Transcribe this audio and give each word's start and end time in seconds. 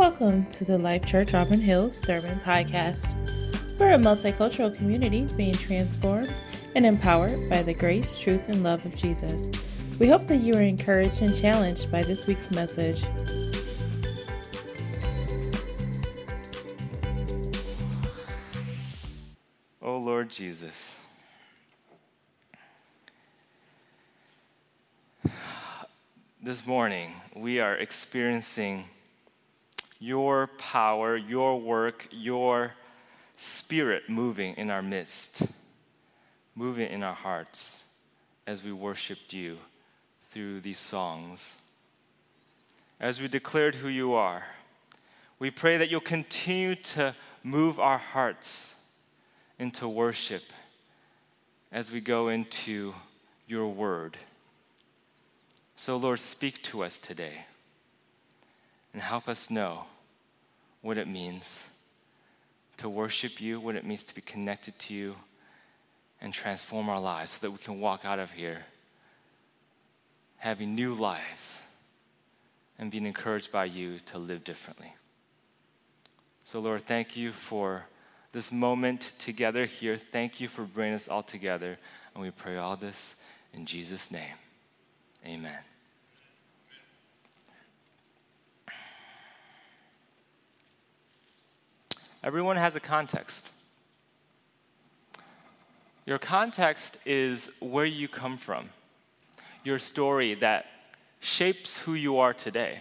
Welcome 0.00 0.46
to 0.46 0.64
the 0.64 0.78
Life 0.78 1.04
Church 1.04 1.34
Auburn 1.34 1.60
Hills 1.60 1.94
Sermon 1.94 2.40
Podcast. 2.40 3.12
We're 3.78 3.92
a 3.92 3.98
multicultural 3.98 4.74
community 4.74 5.28
being 5.36 5.52
transformed 5.52 6.32
and 6.74 6.86
empowered 6.86 7.50
by 7.50 7.62
the 7.62 7.74
grace, 7.74 8.18
truth, 8.18 8.48
and 8.48 8.62
love 8.62 8.82
of 8.86 8.94
Jesus. 8.94 9.50
We 9.98 10.08
hope 10.08 10.26
that 10.28 10.38
you 10.38 10.54
are 10.54 10.62
encouraged 10.62 11.20
and 11.20 11.38
challenged 11.38 11.92
by 11.92 12.02
this 12.02 12.26
week's 12.26 12.50
message. 12.50 13.04
Oh 19.82 19.98
Lord 19.98 20.30
Jesus. 20.30 20.98
This 26.42 26.66
morning, 26.66 27.12
we 27.36 27.60
are 27.60 27.74
experiencing 27.74 28.86
your 30.00 30.48
power, 30.58 31.16
your 31.16 31.60
work, 31.60 32.08
your 32.10 32.72
spirit 33.36 34.08
moving 34.08 34.54
in 34.54 34.70
our 34.70 34.82
midst, 34.82 35.42
moving 36.54 36.90
in 36.90 37.02
our 37.02 37.14
hearts 37.14 37.84
as 38.46 38.64
we 38.64 38.72
worshiped 38.72 39.32
you 39.32 39.58
through 40.30 40.60
these 40.60 40.78
songs. 40.78 41.58
As 42.98 43.20
we 43.20 43.28
declared 43.28 43.74
who 43.76 43.88
you 43.88 44.14
are, 44.14 44.44
we 45.38 45.50
pray 45.50 45.76
that 45.76 45.90
you'll 45.90 46.00
continue 46.00 46.74
to 46.74 47.14
move 47.44 47.78
our 47.78 47.98
hearts 47.98 48.74
into 49.58 49.86
worship 49.86 50.42
as 51.70 51.92
we 51.92 52.00
go 52.00 52.28
into 52.28 52.94
your 53.46 53.68
word. 53.68 54.16
So, 55.76 55.96
Lord, 55.96 56.20
speak 56.20 56.62
to 56.64 56.82
us 56.82 56.98
today 56.98 57.44
and 58.92 59.02
help 59.02 59.28
us 59.28 59.50
know 59.50 59.84
what 60.82 60.98
it 60.98 61.08
means 61.08 61.64
to 62.78 62.88
worship 62.88 63.40
you, 63.40 63.60
what 63.60 63.76
it 63.76 63.84
means 63.84 64.04
to 64.04 64.14
be 64.14 64.20
connected 64.20 64.78
to 64.78 64.94
you, 64.94 65.14
and 66.20 66.32
transform 66.32 66.88
our 66.88 67.00
lives 67.00 67.32
so 67.32 67.46
that 67.46 67.52
we 67.52 67.58
can 67.58 67.80
walk 67.80 68.04
out 68.04 68.18
of 68.18 68.32
here 68.32 68.64
having 70.40 70.74
new 70.74 70.94
lives 70.94 71.60
and 72.78 72.90
being 72.90 73.04
encouraged 73.04 73.52
by 73.52 73.66
you 73.66 73.98
to 74.06 74.18
live 74.18 74.42
differently. 74.42 74.94
So, 76.44 76.60
Lord, 76.60 76.82
thank 76.82 77.16
you 77.16 77.30
for 77.30 77.84
this 78.32 78.50
moment 78.50 79.12
together 79.18 79.66
here. 79.66 79.98
Thank 79.98 80.40
you 80.40 80.48
for 80.48 80.62
bringing 80.62 80.94
us 80.94 81.08
all 81.08 81.22
together. 81.22 81.78
And 82.14 82.24
we 82.24 82.30
pray 82.30 82.56
all 82.56 82.76
this 82.76 83.22
in 83.52 83.66
Jesus' 83.66 84.10
name. 84.10 84.34
Amen. 85.26 85.69
Everyone 92.22 92.56
has 92.56 92.76
a 92.76 92.80
context. 92.80 93.48
Your 96.04 96.18
context 96.18 96.98
is 97.06 97.50
where 97.60 97.86
you 97.86 98.08
come 98.08 98.36
from, 98.36 98.68
your 99.64 99.78
story 99.78 100.34
that 100.34 100.66
shapes 101.20 101.78
who 101.78 101.94
you 101.94 102.18
are 102.18 102.34
today. 102.34 102.80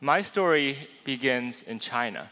My 0.00 0.20
story 0.20 0.88
begins 1.04 1.62
in 1.62 1.78
China. 1.78 2.30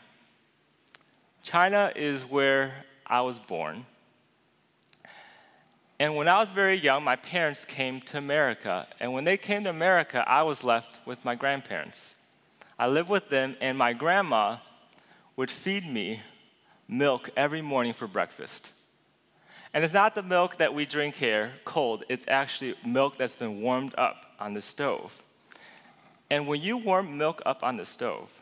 China 1.43 1.93
is 1.97 2.23
where 2.25 2.85
I 3.07 3.23
was 3.23 3.39
born. 3.39 3.87
And 5.99 6.15
when 6.15 6.29
I 6.29 6.41
was 6.41 6.51
very 6.51 6.77
young, 6.77 7.03
my 7.05 7.17
parents 7.17 7.65
came 7.65 8.03
to 8.03 8.19
America. 8.19 8.87
And 9.01 9.15
when 9.15 9.25
they 9.25 9.37
came 9.37 9.65
to 9.65 9.71
America, 9.71 10.25
I 10.29 10.43
was 10.43 10.62
left 10.62 11.07
with 11.07 11.25
my 11.25 11.35
grandparents. 11.35 12.17
I 12.79 12.87
lived 12.87 13.09
with 13.09 13.29
them, 13.31 13.57
and 13.61 13.77
my 13.77 13.93
grandma 13.93 14.59
would 15.39 15.53
feed 15.53 15.86
me 15.86 16.20
milk 16.89 17.31
every 17.36 17.62
morning 17.62 17.92
for 17.92 18.08
breakfast. 18.08 18.70
And 19.72 19.84
it's 19.84 19.94
not 19.94 20.16
the 20.16 20.22
milk 20.22 20.56
that 20.56 20.75
we 20.75 20.84
drink 20.84 21.15
here 21.15 21.53
cold, 21.65 22.03
it's 22.09 22.26
actually 22.26 22.75
milk 22.84 23.16
that's 23.16 23.37
been 23.37 23.60
warmed 23.60 23.94
up 23.97 24.16
on 24.41 24.53
the 24.53 24.60
stove. 24.60 25.16
And 26.28 26.48
when 26.48 26.60
you 26.60 26.77
warm 26.77 27.16
milk 27.16 27.41
up 27.47 27.62
on 27.62 27.77
the 27.77 27.84
stove, 27.84 28.32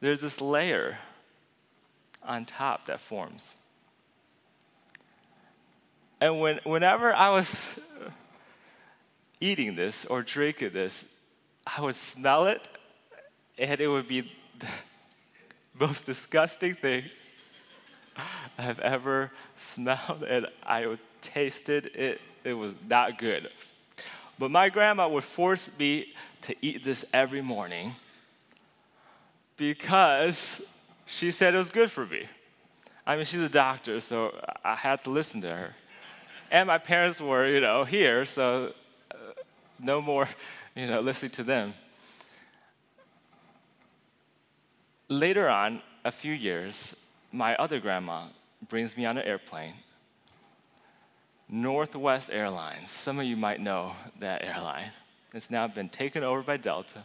there's 0.00 0.22
this 0.22 0.40
layer 0.40 0.96
on 2.22 2.46
top 2.46 2.86
that 2.86 2.98
forms. 2.98 3.54
And 6.22 6.40
when, 6.40 6.58
whenever 6.64 7.12
I 7.12 7.28
was 7.28 7.68
eating 9.42 9.76
this 9.76 10.06
or 10.06 10.22
drinking 10.22 10.70
this, 10.72 11.04
I 11.66 11.82
would 11.82 11.96
smell 11.96 12.46
it, 12.46 12.66
and 13.58 13.78
it 13.78 13.88
would 13.88 14.08
be 14.08 14.32
most 15.78 16.06
disgusting 16.06 16.74
thing 16.74 17.04
I've 18.58 18.78
ever 18.80 19.30
smelled, 19.56 20.24
and 20.28 20.46
I 20.62 20.96
tasted 21.20 21.86
it. 21.96 22.20
It 22.44 22.54
was 22.54 22.74
not 22.88 23.18
good. 23.18 23.48
But 24.38 24.50
my 24.50 24.68
grandma 24.68 25.08
would 25.08 25.24
force 25.24 25.70
me 25.78 26.12
to 26.42 26.54
eat 26.60 26.84
this 26.84 27.04
every 27.12 27.40
morning 27.40 27.94
because 29.56 30.60
she 31.06 31.30
said 31.30 31.54
it 31.54 31.58
was 31.58 31.70
good 31.70 31.90
for 31.90 32.06
me. 32.06 32.24
I 33.06 33.16
mean, 33.16 33.24
she's 33.24 33.40
a 33.40 33.48
doctor, 33.48 34.00
so 34.00 34.34
I 34.64 34.74
had 34.74 35.04
to 35.04 35.10
listen 35.10 35.40
to 35.42 35.48
her. 35.48 35.74
And 36.50 36.66
my 36.66 36.78
parents 36.78 37.20
were, 37.20 37.48
you 37.48 37.60
know, 37.60 37.84
here, 37.84 38.24
so 38.26 38.72
uh, 39.10 39.16
no 39.78 40.00
more, 40.00 40.28
you 40.74 40.86
know, 40.86 41.00
listening 41.00 41.32
to 41.32 41.42
them. 41.42 41.74
Later 45.10 45.50
on, 45.50 45.82
a 46.02 46.10
few 46.10 46.32
years, 46.32 46.96
my 47.30 47.54
other 47.56 47.78
grandma 47.78 48.28
brings 48.70 48.96
me 48.96 49.04
on 49.04 49.18
an 49.18 49.26
airplane. 49.26 49.74
Northwest 51.46 52.30
Airlines. 52.32 52.88
Some 52.88 53.18
of 53.18 53.26
you 53.26 53.36
might 53.36 53.60
know 53.60 53.92
that 54.20 54.42
airline. 54.42 54.92
It's 55.34 55.50
now 55.50 55.66
been 55.68 55.90
taken 55.90 56.24
over 56.24 56.42
by 56.42 56.56
Delta. 56.56 57.02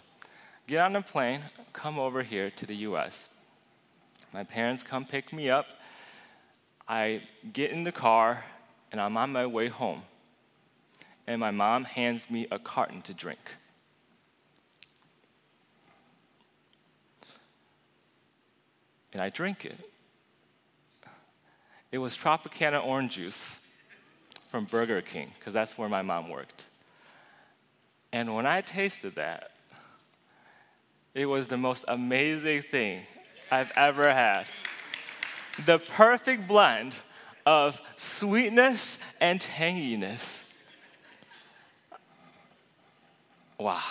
Get 0.66 0.80
on 0.80 0.96
a 0.96 1.02
plane, 1.02 1.42
come 1.74 2.00
over 2.00 2.24
here 2.24 2.50
to 2.52 2.66
the 2.66 2.76
US. 2.88 3.28
My 4.32 4.46
parents 4.46 4.82
come 4.82 5.04
pick 5.04 5.34
me 5.34 5.50
up. 5.50 5.68
I 6.88 7.24
get 7.52 7.72
in 7.72 7.84
the 7.84 7.92
car 7.92 8.46
and 8.94 9.02
I'm 9.02 9.18
on 9.18 9.34
my 9.34 9.46
way 9.46 9.68
home. 9.68 10.04
And 11.28 11.42
my 11.42 11.52
mom 11.52 11.84
hands 11.84 12.30
me 12.30 12.48
a 12.50 12.60
carton 12.60 13.02
to 13.02 13.14
drink. 13.14 13.56
And 19.14 19.22
I 19.22 19.30
drink 19.30 19.66
it. 19.66 19.78
It 21.92 21.98
was 21.98 22.16
Tropicana 22.16 22.86
orange 22.86 23.16
juice 23.16 23.62
from 24.50 24.66
Burger 24.66 25.02
King, 25.02 25.32
because 25.38 25.54
that's 25.54 25.78
where 25.78 25.90
my 25.90 26.02
mom 26.02 26.30
worked. 26.30 26.66
And 28.12 28.36
when 28.36 28.46
I 28.46 28.62
tasted 28.62 29.16
that, 29.16 29.52
it 31.14 31.26
was 31.26 31.48
the 31.48 31.58
most 31.58 31.86
amazing 31.88 32.64
thing 32.64 33.02
I've 33.52 33.72
ever 33.76 34.14
had. 34.14 34.46
The 35.66 35.80
perfect 35.80 36.48
blend 36.48 36.96
of 37.46 37.82
sweetness 37.96 39.00
and 39.20 39.40
tanginess. 39.40 40.44
Wow. 43.58 43.82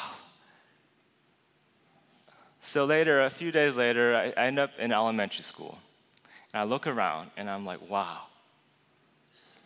So 2.69 2.85
later, 2.85 3.23
a 3.23 3.31
few 3.31 3.51
days 3.51 3.75
later, 3.75 4.15
I, 4.15 4.29
end 4.39 4.59
up 4.59 4.73
in 4.79 4.93
elementary 4.93 5.43
school. 5.43 5.79
And 6.53 6.61
I 6.61 6.65
look 6.65 6.87
around 6.87 7.31
and 7.39 7.49
I'm 7.49 7.65
like, 7.65 7.81
wow, 7.89 8.25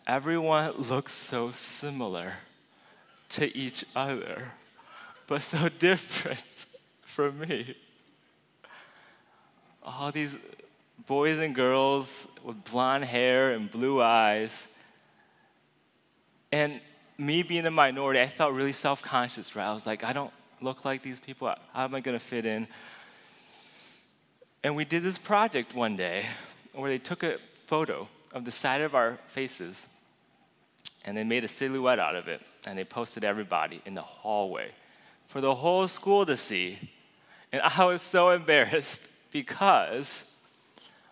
everyone 0.07 0.71
looks 0.77 1.11
so 1.11 1.51
similar 1.51 2.35
to 3.31 3.57
each 3.57 3.83
other, 3.93 4.53
but 5.27 5.41
so 5.41 5.67
different 5.79 6.65
from 7.01 7.39
me. 7.39 7.75
All 9.83 10.13
these 10.13 10.37
boys 11.05 11.39
and 11.39 11.53
girls 11.53 12.29
with 12.41 12.63
blonde 12.63 13.03
hair 13.03 13.51
and 13.51 13.69
blue 13.69 14.01
eyes. 14.01 14.65
And 16.53 16.79
me 17.17 17.43
being 17.43 17.65
a 17.65 17.71
minority, 17.71 18.21
I 18.21 18.29
felt 18.29 18.53
really 18.53 18.71
self 18.71 19.01
conscious, 19.01 19.57
right? 19.57 19.67
I 19.67 19.73
was 19.73 19.85
like, 19.85 20.05
I 20.05 20.13
don't 20.13 20.31
look 20.63 20.85
like 20.85 21.01
these 21.01 21.19
people. 21.19 21.53
How 21.73 21.83
am 21.83 21.93
I 21.93 21.99
going 21.99 22.17
to 22.17 22.23
fit 22.23 22.45
in? 22.45 22.67
And 24.63 24.75
we 24.75 24.85
did 24.85 25.03
this 25.03 25.17
project 25.17 25.75
one 25.75 25.97
day 25.97 26.25
where 26.73 26.89
they 26.89 26.97
took 26.97 27.21
a 27.21 27.37
photo 27.65 28.07
of 28.31 28.45
the 28.45 28.51
side 28.51 28.81
of 28.81 28.95
our 28.95 29.19
faces 29.27 29.87
and 31.03 31.17
they 31.17 31.23
made 31.25 31.43
a 31.43 31.49
silhouette 31.49 31.99
out 31.99 32.15
of 32.15 32.29
it 32.29 32.41
and 32.65 32.77
they 32.77 32.85
posted 32.85 33.25
everybody 33.25 33.81
in 33.85 33.93
the 33.93 34.01
hallway 34.01 34.71
for 35.27 35.41
the 35.41 35.53
whole 35.53 35.87
school 35.87 36.25
to 36.25 36.37
see. 36.37 36.79
And 37.51 37.61
I 37.77 37.85
was 37.85 38.01
so 38.01 38.29
embarrassed 38.29 39.01
because 39.31 40.23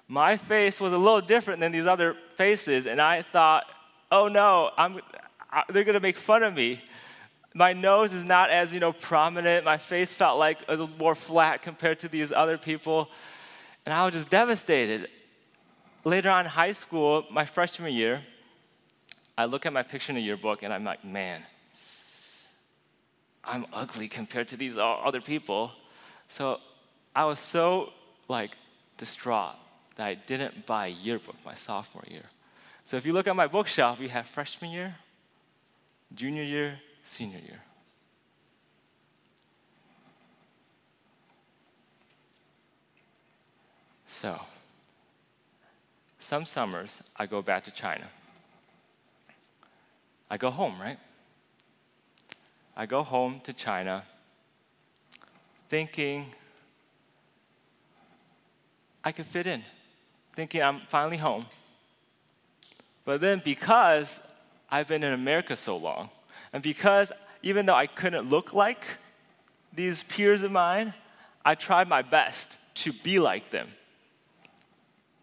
my 0.08 0.38
face 0.38 0.80
was 0.80 0.94
a 0.94 0.98
little 0.98 1.22
different 1.22 1.60
than 1.60 1.72
these 1.72 1.86
other 1.86 2.16
faces, 2.36 2.86
and 2.86 3.02
I 3.02 3.22
thought, 3.22 3.64
oh 4.12 4.28
no, 4.28 4.72
I'm, 4.78 5.00
uh, 5.52 5.64
they're 5.70 5.86
gonna 5.86 6.02
make 6.02 6.18
fun 6.18 6.44
of 6.44 6.54
me. 6.54 6.82
My 7.54 7.74
nose 7.74 8.14
is 8.14 8.24
not 8.24 8.50
as, 8.50 8.74
you 8.74 8.80
know, 8.80 8.94
prominent. 8.94 9.66
My 9.66 9.78
face 9.78 10.14
felt 10.14 10.40
like 10.40 10.60
a 10.68 10.72
little 10.72 10.90
more 10.98 11.16
flat 11.16 11.62
compared 11.62 12.00
to 12.00 12.08
these 12.08 12.32
other 12.32 12.58
people. 12.58 13.10
And 13.86 13.94
I 13.94 14.06
was 14.06 14.14
just 14.14 14.30
devastated. 14.30 15.10
Later 16.06 16.30
on 16.30 16.46
in 16.46 16.52
high 16.52 16.72
school, 16.72 17.26
my 17.30 17.46
freshman 17.46 17.94
year, 17.94 18.24
I 19.38 19.46
look 19.46 19.66
at 19.66 19.74
my 19.74 19.84
picture 19.84 20.12
in 20.12 20.16
the 20.16 20.22
yearbook 20.22 20.64
and 20.64 20.74
I'm 20.74 20.84
like, 20.84 21.04
man, 21.04 21.44
I'm 23.44 23.66
ugly 23.74 24.08
compared 24.08 24.48
to 24.50 24.58
these 24.58 24.78
other 24.78 25.20
people. 25.20 25.72
So 26.28 26.60
I 27.16 27.26
was 27.26 27.40
so 27.40 27.92
like 28.28 28.52
distraught 28.98 29.56
that 29.96 30.08
I 30.08 30.14
didn't 30.14 30.66
buy 30.66 30.88
a 30.88 30.90
yearbook 30.90 31.36
my 31.46 31.56
sophomore 31.56 32.04
year. 32.08 32.26
So 32.86 32.98
if 32.98 33.06
you 33.06 33.14
look 33.14 33.28
at 33.28 33.36
my 33.36 33.48
bookshelf, 33.48 34.00
we 34.00 34.08
have 34.08 34.28
freshman 34.28 34.72
year, 34.72 34.96
junior 36.16 36.44
year, 36.44 36.80
senior 37.04 37.40
year. 37.40 37.62
So, 44.08 44.40
some 46.20 46.46
summers 46.46 47.02
I 47.16 47.26
go 47.26 47.42
back 47.42 47.64
to 47.64 47.72
China. 47.72 48.08
I 50.30 50.38
go 50.38 50.50
home, 50.50 50.80
right? 50.80 51.00
I 52.76 52.86
go 52.86 53.04
home 53.04 53.42
to 53.44 53.54
China 53.54 54.04
thinking 55.70 56.28
I 59.04 59.12
could 59.12 59.26
fit 59.26 59.48
in, 59.48 59.64
thinking 60.34 60.62
I'm 60.62 60.80
finally 60.80 61.18
home. 61.18 61.46
But 63.04 63.22
then 63.22 63.42
because 63.44 64.20
I've 64.70 64.88
been 64.88 65.04
in 65.04 65.14
America 65.14 65.56
so 65.56 65.78
long, 65.78 66.10
and 66.54 66.62
because 66.62 67.12
even 67.44 67.66
though 67.66 67.76
I 67.76 67.88
couldn't 67.88 68.30
look 68.30 68.54
like 68.54 68.84
these 69.74 70.04
peers 70.04 70.44
of 70.44 70.52
mine, 70.52 70.94
I 71.44 71.56
tried 71.56 71.88
my 71.88 72.02
best 72.02 72.58
to 72.76 72.94
be 72.94 73.20
like 73.20 73.50
them. 73.50 73.70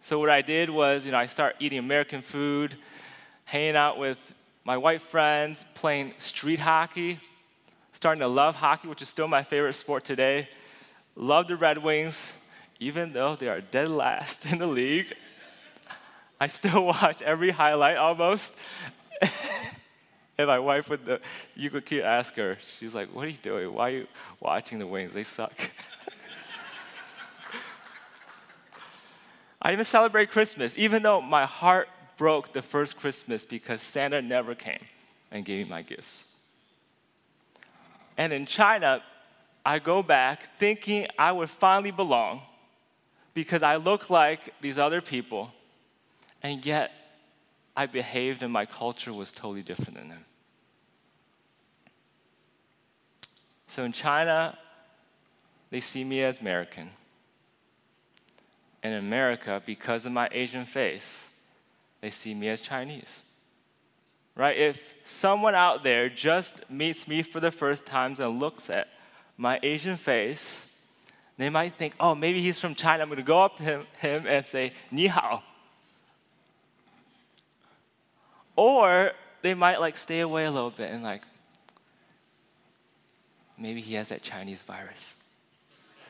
So 0.01 0.19
what 0.19 0.31
I 0.31 0.43
did 0.43 0.71
was, 0.71 1.05
you 1.05 1.13
know, 1.13 1.19
I 1.19 1.27
started 1.27 1.57
eating 1.61 1.79
American 1.79 2.23
food, 2.23 2.75
hanging 3.45 3.77
out 3.77 3.99
with 3.99 4.19
my 4.65 4.77
white 4.77 5.03
friends, 5.03 5.65
playing 5.75 6.15
street 6.19 6.59
hockey, 6.59 7.21
starting 7.93 8.21
to 8.21 8.29
love 8.29 8.57
hockey, 8.57 8.89
which 8.89 9.03
is 9.03 9.09
still 9.09 9.29
my 9.29 9.43
favorite 9.43 9.75
sport 9.75 10.05
today. 10.05 10.49
Love 11.15 11.49
the 11.49 11.57
Red 11.57 11.79
Wings, 11.79 12.33
even 12.81 13.13
though 13.13 13.37
they 13.37 13.49
are 13.49 13.61
dead 13.61 13.89
last 13.89 14.47
in 14.47 14.59
the 14.59 14.67
league. 14.67 15.15
I 16.41 16.47
still 16.47 16.85
watch 16.87 17.23
every 17.23 17.51
highlight 17.51 17.97
almost. 17.97 18.55
and 20.41 20.47
my 20.47 20.59
wife 20.61 20.89
would, 20.89 21.05
the, 21.05 21.21
you 21.57 21.69
could 21.69 21.85
keep 21.85 22.05
ask 22.05 22.35
her, 22.37 22.57
she's 22.61 22.95
like, 22.95 23.13
"What 23.13 23.27
are 23.27 23.31
you 23.31 23.39
doing? 23.43 23.75
Why 23.75 23.89
are 23.89 23.93
you 23.93 24.07
watching 24.39 24.79
the 24.79 24.87
Wings? 24.87 25.13
They 25.13 25.25
suck." 25.25 25.53
I 29.61 29.73
even 29.73 29.85
celebrate 29.85 30.31
Christmas, 30.31 30.79
even 30.79 31.03
though 31.03 31.21
my 31.21 31.45
heart 31.45 31.89
broke 32.17 32.53
the 32.53 32.63
first 32.63 32.97
Christmas 32.97 33.45
because 33.45 33.83
Santa 33.83 34.23
never 34.23 34.55
came 34.55 34.85
and 35.33 35.45
gave 35.45 35.67
me 35.67 35.71
my 35.71 35.83
gifts. 35.83 36.25
And 38.17 38.33
in 38.33 38.47
China, 38.47 39.03
I 39.67 39.81
go 39.81 40.05
back 40.05 40.57
thinking 40.59 41.09
I 41.19 41.33
would 41.33 41.51
finally 41.51 41.91
belong 41.91 42.43
because 43.35 43.65
I 43.65 43.75
look 43.77 44.09
like 44.09 44.55
these 44.61 44.79
other 44.79 45.01
people, 45.01 45.53
and 46.45 46.65
yet 46.65 46.93
I 47.79 47.87
behaved 47.87 48.43
and 48.43 48.53
my 48.53 48.67
culture 48.67 49.13
was 49.13 49.31
totally 49.31 49.63
different 49.63 49.95
than 49.95 50.09
them. 50.09 50.25
So 53.69 53.85
in 53.85 53.93
China, 53.93 54.59
they 55.71 55.79
see 55.79 56.03
me 56.03 56.25
as 56.25 56.41
American. 56.41 56.91
And 58.83 58.95
in 58.95 58.99
America, 58.99 59.63
because 59.65 60.07
of 60.07 60.11
my 60.11 60.29
Asian 60.33 60.65
face, 60.65 61.29
they 62.01 62.11
see 62.11 62.35
me 62.35 62.49
as 62.49 62.61
Chinese. 62.61 63.23
Right? 64.35 64.59
If 64.59 64.97
someone 65.05 65.55
out 65.55 65.85
there 65.85 66.09
just 66.09 66.69
meets 66.69 67.07
me 67.07 67.23
for 67.23 67.39
the 67.39 67.53
first 67.53 67.87
time 67.87 68.17
and 68.19 68.41
looks 68.41 68.71
at 68.71 68.89
my 69.37 69.61
Asian 69.63 69.97
face, 69.97 70.67
they 71.37 71.49
might 71.49 71.75
think, 71.75 71.95
oh, 72.01 72.17
maybe 72.17 72.43
he's 72.43 72.59
from 72.59 72.75
China. 72.75 73.05
I'm 73.05 73.09
going 73.09 73.19
to 73.19 73.23
go 73.23 73.41
up 73.41 73.59
to 73.59 73.63
him, 73.63 73.87
him 74.01 74.27
and 74.27 74.45
say, 74.45 74.73
Ni 74.91 75.07
hao. 75.07 75.45
Or 78.59 79.13
they 79.43 79.55
might 79.55 79.79
like 79.79 79.97
stay 79.97 80.19
away 80.19 80.45
a 80.45 80.51
little 80.51 80.71
bit 80.71 80.91
and 80.91 81.05
like, 81.05 81.23
maybe 83.57 83.81
he 83.81 83.95
has 83.95 84.09
that 84.09 84.21
Chinese 84.21 84.65
virus. 84.65 85.15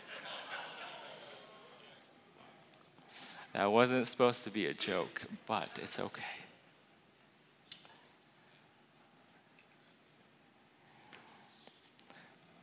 that 3.52 3.70
wasn't 3.70 4.06
supposed 4.06 4.44
to 4.44 4.50
be 4.50 4.64
a 4.64 4.72
joke, 4.72 5.26
but 5.46 5.68
it's 5.82 6.00
okay. 6.00 6.22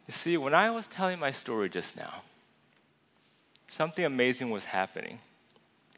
You 0.08 0.14
see, 0.14 0.38
when 0.38 0.56
I 0.56 0.72
was 0.72 0.88
telling 0.88 1.20
my 1.20 1.30
story 1.30 1.70
just 1.70 1.96
now, 1.96 2.24
something 3.68 4.04
amazing 4.04 4.50
was 4.50 4.66
happening 4.66 5.20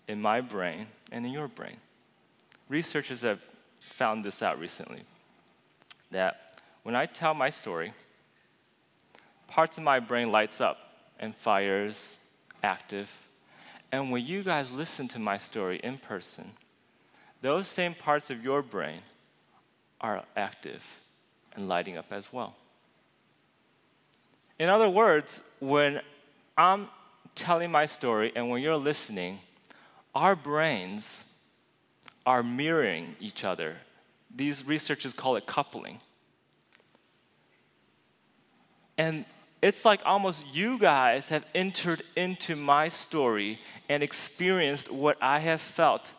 in 0.09 0.21
my 0.21 0.41
brain 0.41 0.87
and 1.09 1.25
in 1.25 1.31
your 1.31 1.47
brain. 1.47 1.77
Researchers 2.67 3.21
have 3.21 3.39
found 3.97 4.23
this 4.23 4.43
out 4.43 4.59
recently 4.59 4.99
that 6.11 6.61
when 6.83 6.95
I 6.95 7.07
tell 7.07 7.33
my 7.33 7.49
story, 7.49 7.93
parts 9.47 9.79
of 9.79 9.83
my 9.83 9.99
brain 9.99 10.31
lights 10.31 10.61
up 10.61 10.77
and 11.19 11.35
fires 11.35 12.15
active. 12.63 13.09
And 13.91 14.11
when 14.11 14.23
you 14.23 14.43
guys 14.43 14.71
listen 14.71 15.07
to 15.09 15.19
my 15.19 15.39
story 15.39 15.79
in 15.83 15.97
person, 15.97 16.51
those 17.41 17.67
same 17.67 17.95
parts 17.95 18.29
of 18.29 18.43
your 18.43 18.61
brain 18.61 19.01
are 19.99 20.23
active 20.35 20.85
and 21.55 21.67
lighting 21.67 21.97
up 21.97 22.05
as 22.11 22.31
well. 22.31 22.55
In 24.59 24.69
other 24.69 24.89
words, 24.89 25.41
when 25.59 26.01
I'm 26.55 26.87
telling 27.33 27.71
my 27.71 27.87
story 27.87 28.31
and 28.35 28.49
when 28.49 28.61
you're 28.61 28.77
listening, 28.77 29.39
our 30.13 30.35
brains 30.35 31.23
are 32.27 32.43
mirroring 32.43 33.15
each 33.19 33.43
other. 33.43 33.77
These 34.35 34.65
researchers 34.65 35.13
call 35.13 35.35
it 35.35 35.45
coupling. 35.45 35.99
And 38.97 39.25
it's 39.61 39.85
like 39.85 40.01
almost 40.05 40.45
you 40.53 40.77
guys 40.77 41.29
have 41.29 41.45
entered 41.55 42.03
into 42.15 42.55
my 42.55 42.89
story 42.89 43.59
and 43.89 44.03
experienced 44.03 44.91
what 44.91 45.17
I 45.21 45.39
have 45.39 45.61
felt 45.61 46.11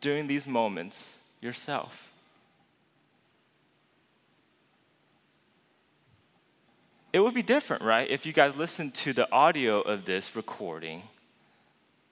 during 0.00 0.26
these 0.26 0.46
moments 0.46 1.18
yourself. 1.40 2.08
It 7.12 7.20
would 7.20 7.34
be 7.34 7.42
different, 7.42 7.82
right, 7.82 8.08
if 8.10 8.26
you 8.26 8.32
guys 8.32 8.54
listened 8.56 8.94
to 8.96 9.12
the 9.12 9.30
audio 9.32 9.80
of 9.80 10.04
this 10.04 10.36
recording 10.36 11.02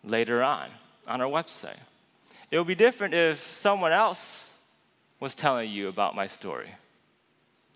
later 0.03 0.43
on 0.43 0.71
on 1.07 1.21
our 1.21 1.29
website. 1.29 1.77
It 2.55 2.59
would 2.59 2.69
be 2.69 2.77
different 2.77 3.15
if 3.15 3.53
someone 3.53 3.91
else 3.91 4.53
was 5.19 5.35
telling 5.35 5.73
you 5.73 5.89
about 5.89 6.15
my 6.15 6.29
story. 6.29 6.71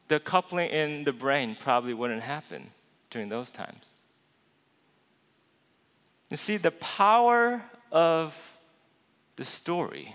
The 0.07 0.21
coupling 0.21 0.71
in 0.71 1.03
the 1.03 1.13
brain 1.13 1.57
probably 1.59 1.95
wouldn't 1.95 2.23
happen 2.23 2.71
during 3.11 3.29
those 3.29 3.51
times. 3.51 3.95
You 6.31 6.37
see, 6.37 6.59
the 6.59 6.71
power 6.71 7.61
of 7.91 8.41
the 9.35 9.43
story 9.43 10.15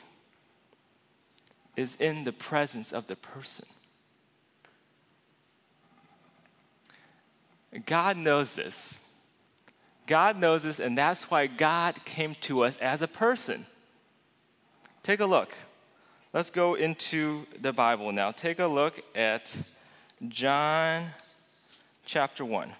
is 1.75 1.98
in 2.00 2.24
the 2.24 2.32
presence 2.32 2.93
of 2.93 3.08
the 3.08 3.17
person. 3.17 3.65
God 7.86 8.15
knows 8.15 8.55
this. 8.55 8.98
God 10.08 10.39
knows 10.39 10.63
this, 10.63 10.79
and 10.79 10.98
that's 10.98 11.29
why 11.29 11.48
God 11.48 12.05
came 12.05 12.36
to 12.36 12.63
us 12.63 12.77
as 12.77 13.01
a 13.01 13.10
person. 13.10 13.65
Take 15.03 15.19
a 15.19 15.25
look. 15.25 15.53
Let's 16.31 16.50
go 16.50 16.75
into 16.75 17.45
the 17.60 17.74
Bible 17.74 18.13
now. 18.13 18.31
Take 18.31 18.60
a 18.60 18.67
look 18.67 19.01
at 19.13 19.53
John 20.29 21.07
chapter 22.05 22.45
1, 22.45 22.72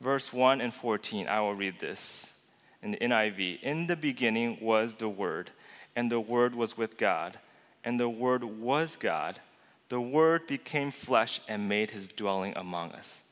verse 0.00 0.32
1 0.32 0.60
and 0.60 0.72
14. 0.72 1.26
I 1.26 1.40
will 1.40 1.56
read 1.56 1.80
this 1.80 2.38
in 2.84 2.92
the 2.92 2.98
NIV. 2.98 3.60
In 3.62 3.88
the 3.88 3.96
beginning 3.96 4.58
was 4.60 4.94
the 4.94 5.08
Word, 5.08 5.50
and 5.96 6.08
the 6.08 6.20
Word 6.20 6.54
was 6.54 6.78
with 6.78 6.96
God, 6.96 7.40
and 7.82 7.98
the 7.98 8.08
Word 8.08 8.44
was 8.44 8.94
God. 8.94 9.40
The 9.88 10.00
Word 10.00 10.46
became 10.46 10.92
flesh 10.92 11.40
and 11.48 11.68
made 11.68 11.90
his 11.90 12.06
dwelling 12.06 12.52
among 12.54 12.92
us. 12.92 13.22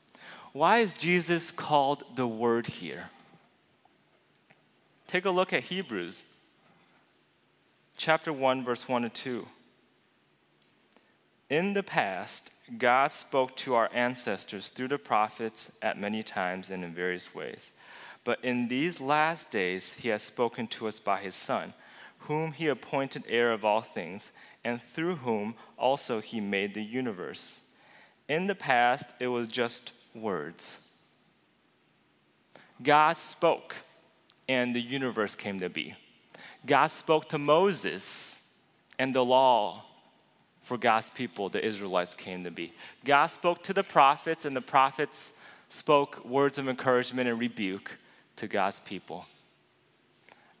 Why 0.51 0.79
is 0.79 0.91
Jesus 0.91 1.51
called 1.51 2.03
the 2.17 2.27
Word 2.27 2.67
here? 2.67 3.11
Take 5.07 5.23
a 5.23 5.31
look 5.31 5.53
at 5.53 5.63
Hebrews 5.63 6.25
chapter 7.99 8.31
1, 8.31 8.63
verse 8.63 8.87
1 8.87 9.03
and 9.03 9.13
2. 9.13 9.45
In 11.49 11.73
the 11.73 11.83
past, 11.83 12.49
God 12.77 13.11
spoke 13.11 13.57
to 13.57 13.75
our 13.75 13.89
ancestors 13.93 14.69
through 14.69 14.87
the 14.87 14.97
prophets 14.97 15.73
at 15.81 15.99
many 15.99 16.23
times 16.23 16.69
and 16.69 16.81
in 16.81 16.93
various 16.93 17.35
ways. 17.35 17.73
But 18.23 18.39
in 18.41 18.69
these 18.69 19.01
last 19.01 19.51
days, 19.51 19.93
he 19.93 20.07
has 20.09 20.23
spoken 20.23 20.67
to 20.67 20.87
us 20.87 20.97
by 20.97 21.19
his 21.19 21.35
Son, 21.35 21.73
whom 22.19 22.53
he 22.53 22.67
appointed 22.67 23.25
heir 23.27 23.51
of 23.51 23.65
all 23.65 23.81
things, 23.81 24.31
and 24.63 24.81
through 24.81 25.17
whom 25.17 25.55
also 25.77 26.21
he 26.21 26.39
made 26.39 26.73
the 26.73 26.83
universe. 26.83 27.63
In 28.29 28.47
the 28.47 28.55
past, 28.55 29.09
it 29.19 29.27
was 29.27 29.49
just 29.49 29.91
words. 30.15 30.79
God 32.81 33.17
spoke, 33.17 33.75
and 34.47 34.73
the 34.73 34.81
universe 34.81 35.35
came 35.35 35.59
to 35.59 35.69
be. 35.69 35.95
God 36.65 36.87
spoke 36.87 37.29
to 37.29 37.37
Moses, 37.37 38.43
and 38.97 39.15
the 39.15 39.23
law 39.23 39.85
for 40.61 40.77
God's 40.77 41.09
people, 41.09 41.49
the 41.49 41.65
Israelites, 41.65 42.13
came 42.13 42.43
to 42.43 42.51
be. 42.51 42.73
God 43.05 43.27
spoke 43.27 43.63
to 43.63 43.73
the 43.73 43.83
prophets, 43.83 44.45
and 44.45 44.55
the 44.55 44.61
prophets 44.61 45.33
spoke 45.69 46.23
words 46.25 46.57
of 46.57 46.67
encouragement 46.67 47.29
and 47.29 47.39
rebuke 47.39 47.97
to 48.35 48.47
God's 48.47 48.79
people. 48.81 49.25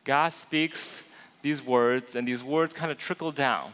God 0.03 0.29
speaks 0.29 1.03
these 1.41 1.63
words, 1.63 2.15
and 2.15 2.27
these 2.27 2.43
words 2.43 2.73
kind 2.73 2.91
of 2.91 2.97
trickle 2.97 3.31
down. 3.31 3.71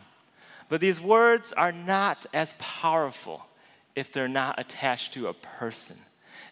But 0.68 0.82
these 0.82 1.00
words 1.00 1.54
are 1.54 1.72
not 1.72 2.26
as 2.34 2.56
powerful 2.58 3.46
if 3.96 4.12
they're 4.12 4.28
not 4.28 4.60
attached 4.60 5.14
to 5.14 5.28
a 5.28 5.34
person. 5.34 5.98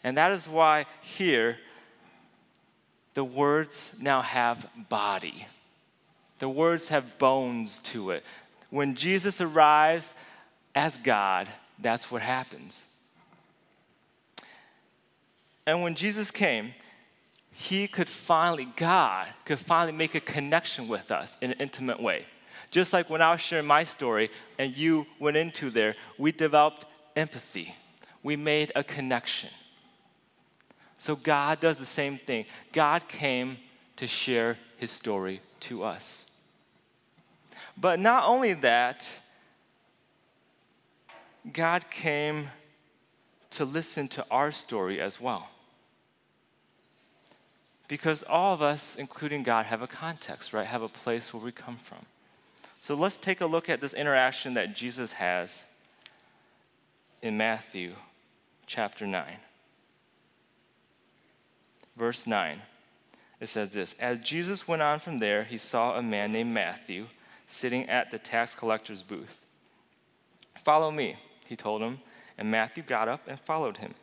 And 0.03 0.18
that 0.18 0.32
is 0.32 0.48
why 0.48 0.86
here, 1.01 1.58
the 3.15 3.24
words 3.24 3.96
now 4.00 4.22
have 4.22 4.68
body. 4.89 5.48
The 6.40 6.50
words 6.50 6.90
have 6.90 7.18
bones 7.18 7.80
to 7.80 8.12
it. 8.12 8.24
When 8.70 8.96
Jesus 8.96 9.40
arrives 9.40 10.13
as 10.75 10.98
God, 10.98 11.48
that's 11.80 12.12
what 12.12 12.22
happens. 12.22 12.88
And 15.66 15.82
when 15.82 15.96
Jesus 15.96 16.32
came, 16.32 16.74
he 17.52 17.88
could 17.88 18.10
finally, 18.10 18.68
God 18.75 19.28
could 19.46 19.60
finally 19.60 19.96
make 19.96 20.16
a 20.16 20.20
connection 20.20 20.88
with 20.88 21.12
us 21.12 21.38
in 21.40 21.52
an 21.52 21.58
intimate 21.60 22.02
way. 22.02 22.25
Just 22.72 22.92
like 22.92 23.10
when 23.10 23.22
I 23.22 23.32
was 23.32 23.42
sharing 23.42 23.68
my 23.68 23.84
story 23.84 24.32
and 24.58 24.75
you 24.75 25.06
went 25.20 25.38
into 25.38 25.70
there, 25.70 25.96
we 26.18 26.32
developed 26.32 26.86
empathy. 27.16 27.75
We 28.24 28.36
made 28.36 28.72
a 28.75 28.84
connection. 28.84 29.50
So 30.98 31.16
God 31.16 31.60
does 31.60 31.78
the 31.78 31.86
same 31.86 32.18
thing. 32.18 32.46
God 32.72 33.08
came 33.08 33.58
to 33.98 34.08
share 34.08 34.58
his 34.84 34.92
story 34.92 35.40
to 35.62 35.82
us. 35.82 36.30
But 37.78 38.02
not 38.02 38.25
only 38.25 38.52
that, 38.52 39.10
God 41.54 41.90
came 41.90 42.50
to 43.52 43.63
listen 43.63 44.10
to 44.10 44.25
our 44.30 44.52
story 44.52 45.00
as 45.00 45.22
well. 45.22 45.48
Because 47.88 48.24
all 48.24 48.54
of 48.54 48.62
us, 48.62 48.98
including 48.98 49.44
God, 49.44 49.68
have 49.68 49.82
a 49.82 49.88
context, 49.88 50.52
right? 50.52 50.68
Have 50.68 50.82
a 50.82 50.90
place 50.90 51.34
where 51.34 51.42
we 51.42 51.54
come 51.54 51.78
from. 51.78 52.06
So 52.82 52.94
let's 52.94 53.16
take 53.16 53.40
a 53.40 53.46
look 53.46 53.70
at 53.70 53.80
this 53.80 53.94
interaction 53.94 54.56
that 54.56 54.75
Jesus 54.75 55.13
has 55.13 55.63
in 57.22 57.38
Matthew 57.38 57.94
chapter 58.68 59.08
9. 59.08 59.24
Verse 61.96 62.28
9. 62.28 62.60
It 63.44 63.50
says 63.50 63.72
this 63.72 64.00
As 64.00 64.20
Jesus 64.20 64.70
went 64.70 64.82
on 64.82 65.02
from 65.02 65.20
there, 65.20 65.44
he 65.44 65.58
saw 65.58 65.98
a 65.98 66.02
man 66.02 66.32
named 66.32 66.54
Matthew 66.54 67.08
sitting 67.46 67.90
at 67.90 68.10
the 68.10 68.18
tax 68.18 68.56
collector's 68.56 69.04
booth. 69.04 69.42
Follow 70.56 70.92
me, 70.92 71.18
he 71.50 71.58
told 71.58 71.82
him, 71.82 72.00
and 72.38 72.50
Matthew 72.50 72.84
got 72.84 73.10
up 73.10 73.28
and 73.28 73.38
followed 73.38 73.78
him. 73.78 73.96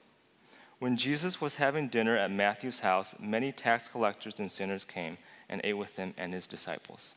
When 0.78 0.98
Jesus 0.98 1.40
was 1.40 1.56
having 1.56 1.88
dinner 1.88 2.18
at 2.18 2.30
Matthew's 2.30 2.80
house, 2.80 3.14
many 3.18 3.50
tax 3.50 3.88
collectors 3.88 4.38
and 4.38 4.50
sinners 4.50 4.84
came 4.84 5.16
and 5.48 5.62
ate 5.64 5.78
with 5.78 5.96
him 5.96 6.12
and 6.18 6.34
his 6.34 6.46
disciples. 6.46 7.14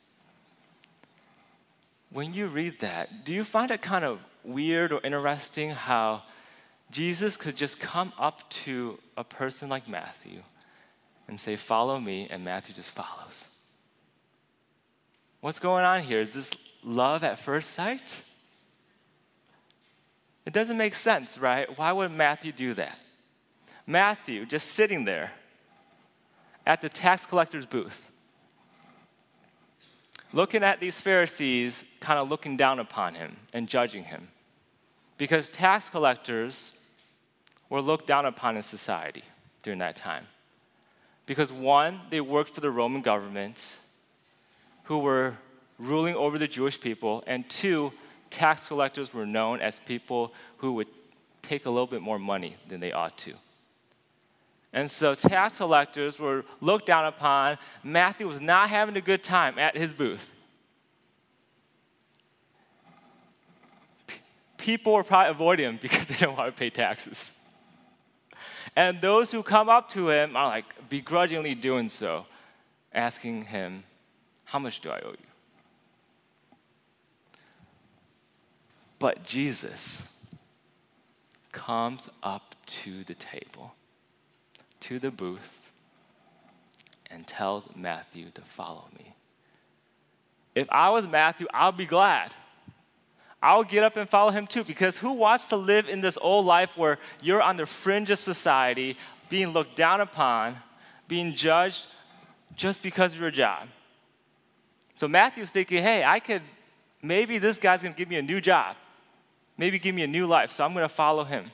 When 2.08 2.32
you 2.32 2.46
read 2.46 2.80
that, 2.80 3.26
do 3.26 3.34
you 3.34 3.44
find 3.44 3.70
it 3.70 3.82
kind 3.82 4.02
of 4.02 4.18
weird 4.42 4.92
or 4.92 5.00
interesting 5.04 5.72
how 5.72 6.22
Jesus 6.90 7.36
could 7.36 7.56
just 7.56 7.80
come 7.80 8.14
up 8.18 8.48
to 8.64 8.98
a 9.14 9.24
person 9.24 9.68
like 9.68 9.86
Matthew 9.86 10.40
and 11.28 11.38
say, 11.38 11.56
Follow 11.56 11.98
me, 11.98 12.28
and 12.30 12.44
Matthew 12.44 12.74
just 12.74 12.90
follows? 12.90 13.48
What's 15.40 15.58
going 15.58 15.84
on 15.84 16.02
here? 16.02 16.20
Is 16.20 16.30
this 16.30 16.50
love 16.82 17.22
at 17.24 17.38
first 17.38 17.70
sight? 17.70 18.16
It 20.46 20.52
doesn't 20.52 20.76
make 20.76 20.94
sense, 20.94 21.38
right? 21.38 21.78
Why 21.78 21.92
would 21.92 22.12
Matthew 22.12 22.52
do 22.52 22.74
that? 22.74 22.98
Matthew 23.86 24.46
just 24.46 24.68
sitting 24.68 25.04
there 25.04 25.32
at 26.66 26.80
the 26.80 26.88
tax 26.88 27.26
collector's 27.26 27.66
booth, 27.66 28.10
looking 30.32 30.62
at 30.62 30.80
these 30.80 31.00
Pharisees, 31.00 31.84
kind 32.00 32.18
of 32.18 32.30
looking 32.30 32.56
down 32.56 32.78
upon 32.78 33.14
him 33.14 33.36
and 33.52 33.68
judging 33.68 34.04
him. 34.04 34.28
Because 35.16 35.48
tax 35.48 35.88
collectors 35.88 36.72
were 37.68 37.80
looked 37.80 38.06
down 38.06 38.26
upon 38.26 38.56
in 38.56 38.62
society 38.62 39.22
during 39.62 39.78
that 39.78 39.96
time. 39.96 40.26
Because 41.26 41.52
one, 41.52 42.00
they 42.10 42.20
worked 42.20 42.50
for 42.50 42.60
the 42.60 42.70
Roman 42.70 43.02
government 43.02 43.74
who 44.84 44.98
were 44.98 45.36
ruling 45.78 46.14
over 46.14 46.38
the 46.38 46.46
Jewish 46.46 46.80
people, 46.80 47.24
and 47.26 47.48
two, 47.48 47.92
tax 48.30 48.66
collectors 48.66 49.14
were 49.14 49.26
known 49.26 49.60
as 49.60 49.80
people 49.80 50.32
who 50.58 50.72
would 50.74 50.88
take 51.42 51.66
a 51.66 51.70
little 51.70 51.86
bit 51.86 52.02
more 52.02 52.18
money 52.18 52.56
than 52.68 52.80
they 52.80 52.92
ought 52.92 53.16
to. 53.18 53.34
And 54.72 54.90
so 54.90 55.14
tax 55.14 55.58
collectors 55.58 56.18
were 56.18 56.44
looked 56.60 56.86
down 56.86 57.06
upon. 57.06 57.58
Matthew 57.84 58.26
was 58.26 58.40
not 58.40 58.68
having 58.68 58.96
a 58.96 59.00
good 59.00 59.22
time 59.22 59.58
at 59.58 59.76
his 59.76 59.92
booth. 59.92 60.30
People 64.58 64.94
were 64.94 65.04
probably 65.04 65.30
avoiding 65.30 65.66
him 65.66 65.78
because 65.82 66.06
they 66.06 66.16
don't 66.16 66.36
want 66.36 66.54
to 66.54 66.58
pay 66.58 66.70
taxes. 66.70 67.38
And 68.76 69.00
those 69.00 69.30
who 69.30 69.42
come 69.42 69.68
up 69.68 69.90
to 69.90 70.08
him 70.08 70.36
are 70.36 70.48
like 70.48 70.88
begrudgingly 70.88 71.54
doing 71.54 71.88
so, 71.88 72.26
asking 72.92 73.44
him, 73.44 73.84
How 74.44 74.58
much 74.58 74.80
do 74.80 74.90
I 74.90 75.00
owe 75.00 75.10
you? 75.10 75.16
But 78.98 79.24
Jesus 79.24 80.08
comes 81.52 82.08
up 82.22 82.54
to 82.66 83.04
the 83.04 83.14
table 83.14 83.74
to 84.80 84.98
the 84.98 85.10
booth 85.10 85.72
and 87.10 87.26
tells 87.26 87.68
Matthew 87.76 88.30
to 88.34 88.40
follow 88.42 88.84
me. 88.98 89.14
If 90.54 90.68
I 90.70 90.90
was 90.90 91.06
Matthew, 91.06 91.46
I'd 91.54 91.76
be 91.76 91.86
glad. 91.86 92.32
I'll 93.44 93.62
get 93.62 93.84
up 93.84 93.98
and 93.98 94.08
follow 94.08 94.30
him 94.30 94.46
too, 94.46 94.64
because 94.64 94.96
who 94.96 95.12
wants 95.12 95.48
to 95.48 95.56
live 95.56 95.86
in 95.86 96.00
this 96.00 96.16
old 96.22 96.46
life 96.46 96.78
where 96.78 96.98
you're 97.20 97.42
on 97.42 97.58
the 97.58 97.66
fringe 97.66 98.10
of 98.10 98.18
society, 98.18 98.96
being 99.28 99.48
looked 99.48 99.76
down 99.76 100.00
upon, 100.00 100.56
being 101.08 101.34
judged 101.34 101.86
just 102.56 102.82
because 102.82 103.12
of 103.12 103.20
your 103.20 103.30
job? 103.30 103.68
So 104.94 105.06
Matthew's 105.08 105.50
thinking, 105.50 105.82
hey, 105.82 106.02
I 106.02 106.20
could, 106.20 106.40
maybe 107.02 107.36
this 107.36 107.58
guy's 107.58 107.82
gonna 107.82 107.94
give 107.94 108.08
me 108.08 108.16
a 108.16 108.22
new 108.22 108.40
job, 108.40 108.76
maybe 109.58 109.78
give 109.78 109.94
me 109.94 110.04
a 110.04 110.06
new 110.06 110.26
life, 110.26 110.50
so 110.50 110.64
I'm 110.64 110.72
gonna 110.72 110.88
follow 110.88 111.24
him. 111.24 111.50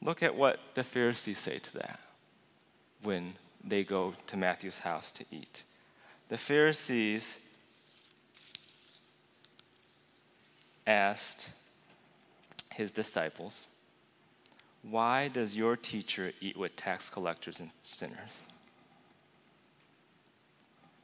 Look 0.00 0.22
at 0.22 0.34
what 0.34 0.58
the 0.72 0.82
Pharisees 0.82 1.38
say 1.38 1.58
to 1.58 1.72
that 1.74 2.00
when 3.02 3.34
they 3.62 3.84
go 3.84 4.14
to 4.28 4.38
Matthew's 4.38 4.78
house 4.78 5.12
to 5.12 5.24
eat. 5.30 5.64
The 6.30 6.38
Pharisees 6.38 7.36
asked 10.86 11.48
his 12.74 12.90
disciples, 12.90 13.66
Why 14.82 15.28
does 15.28 15.56
your 15.56 15.76
teacher 15.76 16.32
eat 16.40 16.56
with 16.56 16.76
tax 16.76 17.10
collectors 17.10 17.60
and 17.60 17.70
sinners? 17.82 18.42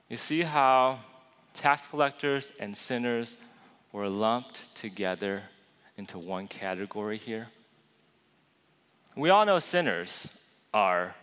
You 0.09 0.17
see 0.17 0.43
how 0.43 1.01
tax 1.53 1.87
collectors 1.87 2.53
and 2.59 2.77
sinners 2.77 3.37
were 3.93 4.09
lumped 4.09 4.75
together 4.75 5.43
into 5.97 6.19
one 6.19 6.49
category 6.49 7.19
here? 7.19 7.49
We 9.17 9.31
all 9.31 9.45
know 9.45 9.59
sinners 9.59 10.29
are 10.73 11.15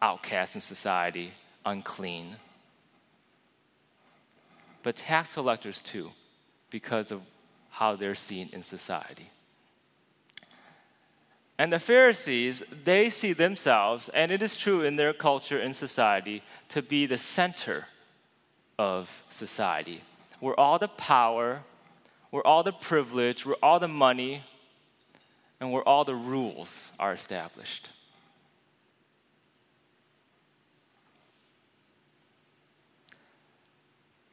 outcasts 0.00 0.54
in 0.54 0.60
society, 0.60 1.32
unclean. 1.66 2.36
But 4.82 4.96
tax 4.96 5.34
collectors, 5.34 5.82
too, 5.82 6.12
because 6.70 7.10
of 7.10 7.20
how 7.78 7.94
they're 7.94 8.14
seen 8.14 8.48
in 8.52 8.62
society. 8.62 9.30
And 11.58 11.72
the 11.72 11.78
Pharisees, 11.78 12.62
they 12.84 13.10
see 13.10 13.32
themselves, 13.32 14.08
and 14.10 14.32
it 14.32 14.42
is 14.42 14.56
true 14.56 14.82
in 14.82 14.96
their 14.96 15.12
culture 15.12 15.58
and 15.58 15.74
society, 15.74 16.42
to 16.70 16.82
be 16.82 17.06
the 17.06 17.18
center 17.18 17.86
of 18.78 19.24
society. 19.30 20.02
where 20.40 20.58
all 20.58 20.78
the 20.78 20.88
power, 20.88 21.62
where 22.30 22.46
all 22.46 22.62
the 22.62 22.72
privilege, 22.72 23.44
where 23.44 23.56
all 23.62 23.80
the 23.80 23.88
money, 23.88 24.44
and 25.60 25.72
where 25.72 25.82
all 25.82 26.04
the 26.04 26.14
rules 26.14 26.92
are 26.98 27.12
established. 27.12 27.90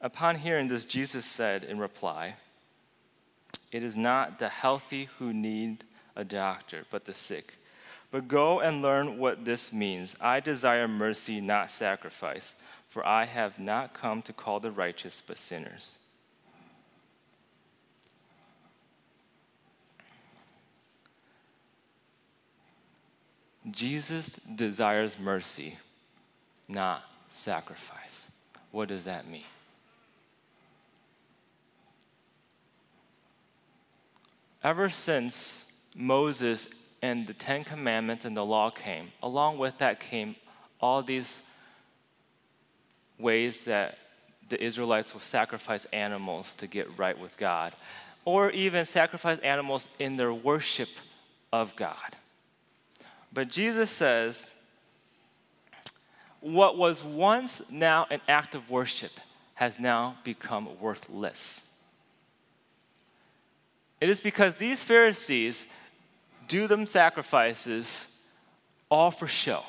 Upon 0.00 0.36
hearing 0.36 0.68
this, 0.68 0.84
Jesus 0.84 1.24
said 1.24 1.64
in 1.64 1.78
reply, 1.78 2.36
It 3.72 3.82
is 3.82 3.96
not 3.96 4.38
the 4.38 4.48
healthy 4.48 5.08
who 5.18 5.32
need 5.32 5.84
a 6.14 6.24
doctor, 6.24 6.84
but 6.90 7.04
the 7.04 7.12
sick. 7.12 7.56
But 8.10 8.28
go 8.28 8.60
and 8.60 8.82
learn 8.82 9.18
what 9.18 9.44
this 9.44 9.72
means. 9.72 10.16
I 10.20 10.40
desire 10.40 10.88
mercy, 10.88 11.40
not 11.40 11.70
sacrifice, 11.70 12.54
for 12.88 13.06
I 13.06 13.24
have 13.24 13.58
not 13.58 13.92
come 13.92 14.22
to 14.22 14.32
call 14.32 14.60
the 14.60 14.70
righteous, 14.70 15.22
but 15.26 15.36
sinners. 15.36 15.98
Jesus 23.70 24.30
desires 24.30 25.18
mercy, 25.18 25.76
not 26.68 27.02
sacrifice. 27.30 28.30
What 28.70 28.88
does 28.88 29.06
that 29.06 29.28
mean? 29.28 29.42
Ever 34.66 34.90
since 34.90 35.70
Moses 35.94 36.66
and 37.00 37.24
the 37.24 37.34
Ten 37.34 37.62
Commandments 37.62 38.24
and 38.24 38.36
the 38.36 38.44
law 38.44 38.68
came, 38.68 39.12
along 39.22 39.58
with 39.58 39.78
that 39.78 40.00
came 40.00 40.34
all 40.80 41.04
these 41.04 41.40
ways 43.16 43.64
that 43.66 43.96
the 44.48 44.60
Israelites 44.60 45.14
will 45.14 45.20
sacrifice 45.20 45.84
animals 45.92 46.52
to 46.56 46.66
get 46.66 46.98
right 46.98 47.16
with 47.16 47.36
God, 47.36 47.74
or 48.24 48.50
even 48.50 48.84
sacrifice 48.86 49.38
animals 49.38 49.88
in 50.00 50.16
their 50.16 50.34
worship 50.34 50.88
of 51.52 51.76
God. 51.76 52.16
But 53.32 53.48
Jesus 53.48 53.88
says, 53.88 54.52
what 56.40 56.76
was 56.76 57.04
once 57.04 57.70
now 57.70 58.08
an 58.10 58.20
act 58.26 58.56
of 58.56 58.68
worship 58.68 59.12
has 59.54 59.78
now 59.78 60.16
become 60.24 60.68
worthless. 60.80 61.65
It 64.00 64.08
is 64.08 64.20
because 64.20 64.54
these 64.56 64.84
Pharisees 64.84 65.66
do 66.48 66.66
them 66.66 66.86
sacrifices 66.86 68.12
all 68.90 69.10
for 69.10 69.26
show, 69.26 69.62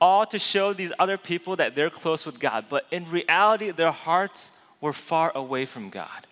all 0.00 0.26
to 0.26 0.38
show 0.38 0.72
these 0.72 0.92
other 0.98 1.18
people 1.18 1.56
that 1.56 1.74
they're 1.74 1.90
close 1.90 2.24
with 2.24 2.38
God. 2.38 2.66
But 2.68 2.86
in 2.90 3.10
reality, 3.10 3.70
their 3.70 3.90
hearts 3.90 4.52
were 4.80 4.92
far 4.92 5.32
away 5.34 5.66
from 5.66 5.90
God. 5.90 6.26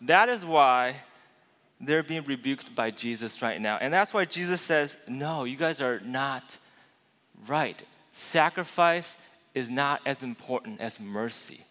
That 0.00 0.28
is 0.28 0.44
why 0.44 0.96
they're 1.80 2.02
being 2.02 2.24
rebuked 2.24 2.74
by 2.74 2.90
Jesus 2.90 3.42
right 3.42 3.60
now. 3.60 3.78
And 3.80 3.92
that's 3.92 4.12
why 4.12 4.24
Jesus 4.24 4.60
says, 4.60 4.96
No, 5.08 5.44
you 5.44 5.56
guys 5.56 5.80
are 5.80 6.00
not 6.00 6.58
right. 7.46 7.80
Sacrifice 8.12 9.16
is 9.54 9.70
not 9.70 10.00
as 10.04 10.22
important 10.22 10.80
as 10.80 11.00
mercy. 11.00 11.63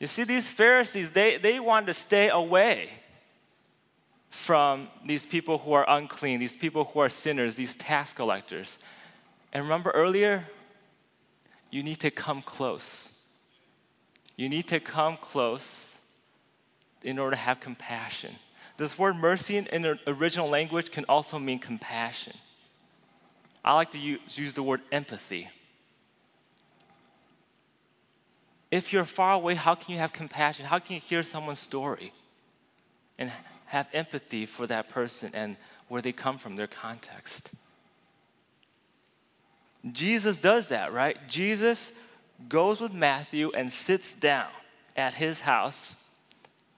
You 0.00 0.06
see, 0.06 0.24
these 0.24 0.50
Pharisees, 0.50 1.10
they, 1.10 1.36
they 1.36 1.60
wanted 1.60 1.86
to 1.86 1.94
stay 1.94 2.30
away 2.30 2.88
from 4.30 4.88
these 5.04 5.26
people 5.26 5.58
who 5.58 5.74
are 5.74 5.84
unclean, 5.88 6.40
these 6.40 6.56
people 6.56 6.84
who 6.84 7.00
are 7.00 7.10
sinners, 7.10 7.54
these 7.54 7.76
tax 7.76 8.14
collectors. 8.14 8.78
And 9.52 9.62
remember 9.62 9.90
earlier, 9.90 10.48
you 11.70 11.82
need 11.82 12.00
to 12.00 12.10
come 12.10 12.40
close. 12.40 13.12
You 14.36 14.48
need 14.48 14.68
to 14.68 14.80
come 14.80 15.18
close 15.18 15.98
in 17.02 17.18
order 17.18 17.32
to 17.32 17.42
have 17.42 17.60
compassion. 17.60 18.34
This 18.78 18.98
word 18.98 19.16
mercy 19.16 19.58
in 19.58 19.82
the 19.82 19.98
original 20.06 20.48
language 20.48 20.90
can 20.90 21.04
also 21.10 21.38
mean 21.38 21.58
compassion. 21.58 22.32
I 23.62 23.74
like 23.74 23.90
to 23.90 23.98
use, 23.98 24.38
use 24.38 24.54
the 24.54 24.62
word 24.62 24.80
empathy. 24.90 25.50
If 28.70 28.92
you're 28.92 29.04
far 29.04 29.34
away, 29.34 29.54
how 29.54 29.74
can 29.74 29.92
you 29.92 29.98
have 29.98 30.12
compassion? 30.12 30.66
How 30.66 30.78
can 30.78 30.94
you 30.94 31.00
hear 31.00 31.22
someone's 31.22 31.58
story 31.58 32.12
and 33.18 33.32
have 33.66 33.88
empathy 33.92 34.46
for 34.46 34.66
that 34.66 34.88
person 34.88 35.30
and 35.34 35.56
where 35.88 36.00
they 36.00 36.12
come 36.12 36.38
from, 36.38 36.56
their 36.56 36.66
context? 36.66 37.50
Jesus 39.90 40.38
does 40.38 40.68
that, 40.68 40.92
right? 40.92 41.16
Jesus 41.28 42.00
goes 42.48 42.80
with 42.80 42.92
Matthew 42.92 43.50
and 43.52 43.72
sits 43.72 44.12
down 44.12 44.50
at 44.96 45.14
his 45.14 45.40
house 45.40 45.96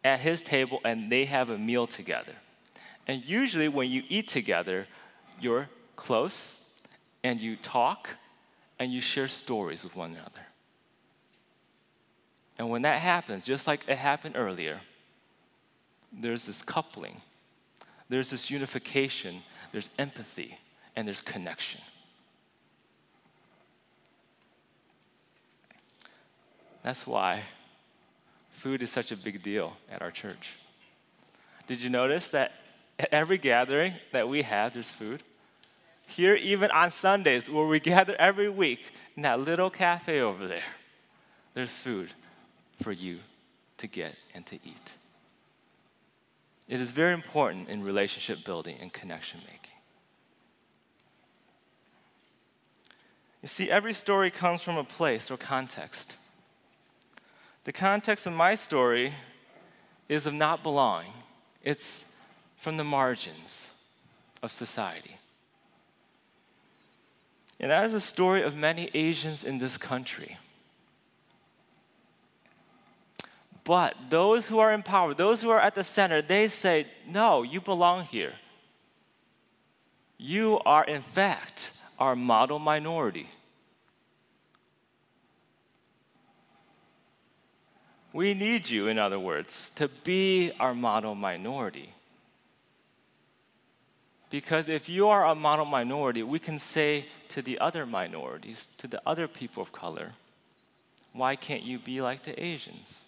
at 0.05 0.21
his 0.21 0.43
table 0.43 0.81
and 0.85 1.11
they 1.11 1.25
have 1.25 1.51
a 1.51 1.59
meal 1.59 1.87
together. 1.87 2.33
And 3.07 3.25
usually, 3.25 3.69
when 3.69 3.91
you 3.91 4.03
eat 4.09 4.29
together, 4.29 4.87
you're 5.41 5.69
close 5.97 6.69
and 7.25 7.41
you 7.41 7.57
talk 7.57 8.09
and 8.79 8.93
you 8.93 9.01
share 9.01 9.29
stories 9.29 9.85
with 9.85 9.97
one 9.97 10.13
another. 10.13 10.47
And 12.63 12.71
when 12.71 12.83
that 12.83 13.01
happens, 13.01 13.45
just 13.45 13.67
like 13.67 13.81
it 13.89 13.99
happened 13.99 14.37
earlier, 14.39 14.81
there's 16.13 16.47
this 16.47 16.63
coupling, 16.63 17.21
there's 18.09 18.31
this 18.31 18.53
unification, 18.53 19.43
there's 19.73 19.91
empathy, 19.99 20.57
and 20.95 21.05
there's 21.05 21.21
connection. 21.21 21.81
That's 26.85 27.05
why 27.05 27.43
food 28.51 28.81
is 28.81 28.93
such 28.93 29.11
a 29.11 29.17
big 29.17 29.43
deal 29.43 29.77
at 29.91 30.01
our 30.01 30.13
church. 30.13 30.53
Did 31.67 31.83
you 31.83 31.91
notice 31.91 32.29
that 32.29 32.53
at 32.97 33.13
every 33.13 33.39
gathering 33.39 33.95
that 34.13 34.29
we 34.29 34.43
have, 34.43 34.73
there's 34.73 34.93
food? 34.93 35.25
Here, 36.07 36.37
even 36.37 36.71
on 36.71 36.93
Sundays, 36.93 37.51
where 37.51 37.67
we 37.67 37.81
gather 37.81 38.15
every 38.21 38.49
week 38.49 38.93
in 39.17 39.23
that 39.23 39.41
little 39.41 39.69
cafe 39.69 40.21
over 40.21 40.47
there, 40.47 40.63
there's 41.55 41.77
food 41.77 42.13
for 42.83 42.93
you 42.93 43.19
to 43.79 43.87
get 43.87 44.17
and 44.35 44.45
to 44.47 44.57
eat. 44.57 44.95
It 46.69 46.81
is 46.81 46.93
very 46.93 47.13
important 47.13 47.69
in 47.69 47.83
relationship 47.83 48.45
building 48.45 48.77
and 48.81 48.93
connection 48.93 49.41
making. 49.41 49.59
You 53.43 53.49
see, 53.49 53.71
every 53.71 53.93
story 53.93 54.31
comes 54.31 54.63
from 54.63 54.77
a 54.77 54.85
place 54.85 55.31
or 55.31 55.37
context. 55.37 56.15
The 57.65 57.73
context 57.73 58.27
of 58.27 58.33
my 58.33 58.55
story 58.55 59.13
is 60.09 60.27
of 60.27 60.35
not 60.35 60.63
belonging, 60.63 61.13
it's 61.63 62.13
from 62.57 62.77
the 62.77 62.85
margins 62.85 63.71
of 64.43 64.53
society. 64.53 65.17
And 67.59 67.71
that 67.71 67.85
is 67.85 67.95
a 67.95 68.01
story 68.01 68.43
of 68.43 68.57
many 68.57 68.91
Asians 68.95 69.45
in 69.45 69.59
this 69.59 69.77
country. 69.77 70.39
But 73.65 73.95
those 74.11 74.49
who 74.49 74.59
are 74.59 74.73
in 74.73 74.83
power, 74.83 75.15
those 75.15 75.41
who 75.41 75.51
are 75.51 75.61
at 75.61 75.75
the 75.75 75.85
center, 75.85 76.21
they 76.21 76.49
say, 76.49 76.87
No, 77.07 77.43
you 77.43 77.61
belong 77.61 78.05
here. 78.05 78.35
You 80.19 80.61
are, 80.67 80.85
in 80.85 81.03
fact, 81.03 81.73
our 81.99 82.17
model 82.17 82.59
minority. 82.59 83.31
We 88.13 88.35
need 88.35 88.69
you, 88.69 88.89
in 88.89 88.99
other 88.99 89.19
words, 89.19 89.71
to 89.77 89.89
be 89.89 90.53
our 90.61 90.75
model 90.75 91.15
minority. 91.15 91.95
Because 94.29 94.69
if 94.69 94.89
you 94.89 95.09
are 95.09 95.27
a 95.27 95.35
model 95.35 95.65
minority, 95.65 96.23
we 96.23 96.39
can 96.39 96.59
say 96.59 97.07
to 97.29 97.43
the 97.43 97.59
other 97.59 97.87
minorities, 97.87 98.67
to 98.79 98.87
the 98.87 99.01
other 99.07 99.29
people 99.29 99.63
of 99.63 99.73
color, 99.73 100.13
why 101.13 101.37
can't 101.37 101.63
you 101.63 101.79
be 101.79 102.01
like 102.01 102.23
the 102.23 102.43
Asians? 102.43 103.03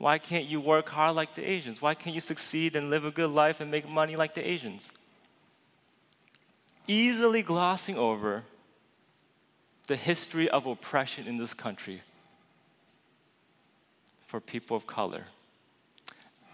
Why 0.00 0.16
can't 0.16 0.46
you 0.46 0.62
work 0.62 0.88
hard 0.88 1.14
like 1.14 1.34
the 1.34 1.44
Asians? 1.46 1.82
Why 1.82 1.92
can't 1.92 2.14
you 2.14 2.22
succeed 2.22 2.74
and 2.74 2.88
live 2.88 3.04
a 3.04 3.10
good 3.10 3.28
life 3.28 3.60
and 3.60 3.70
make 3.70 3.86
money 3.86 4.16
like 4.16 4.32
the 4.32 4.48
Asians? 4.48 4.90
Easily 6.88 7.42
glossing 7.42 7.98
over 7.98 8.44
the 9.88 9.96
history 9.96 10.48
of 10.48 10.64
oppression 10.64 11.26
in 11.26 11.36
this 11.36 11.52
country 11.52 12.00
for 14.26 14.40
people 14.40 14.74
of 14.74 14.86
color. 14.86 15.26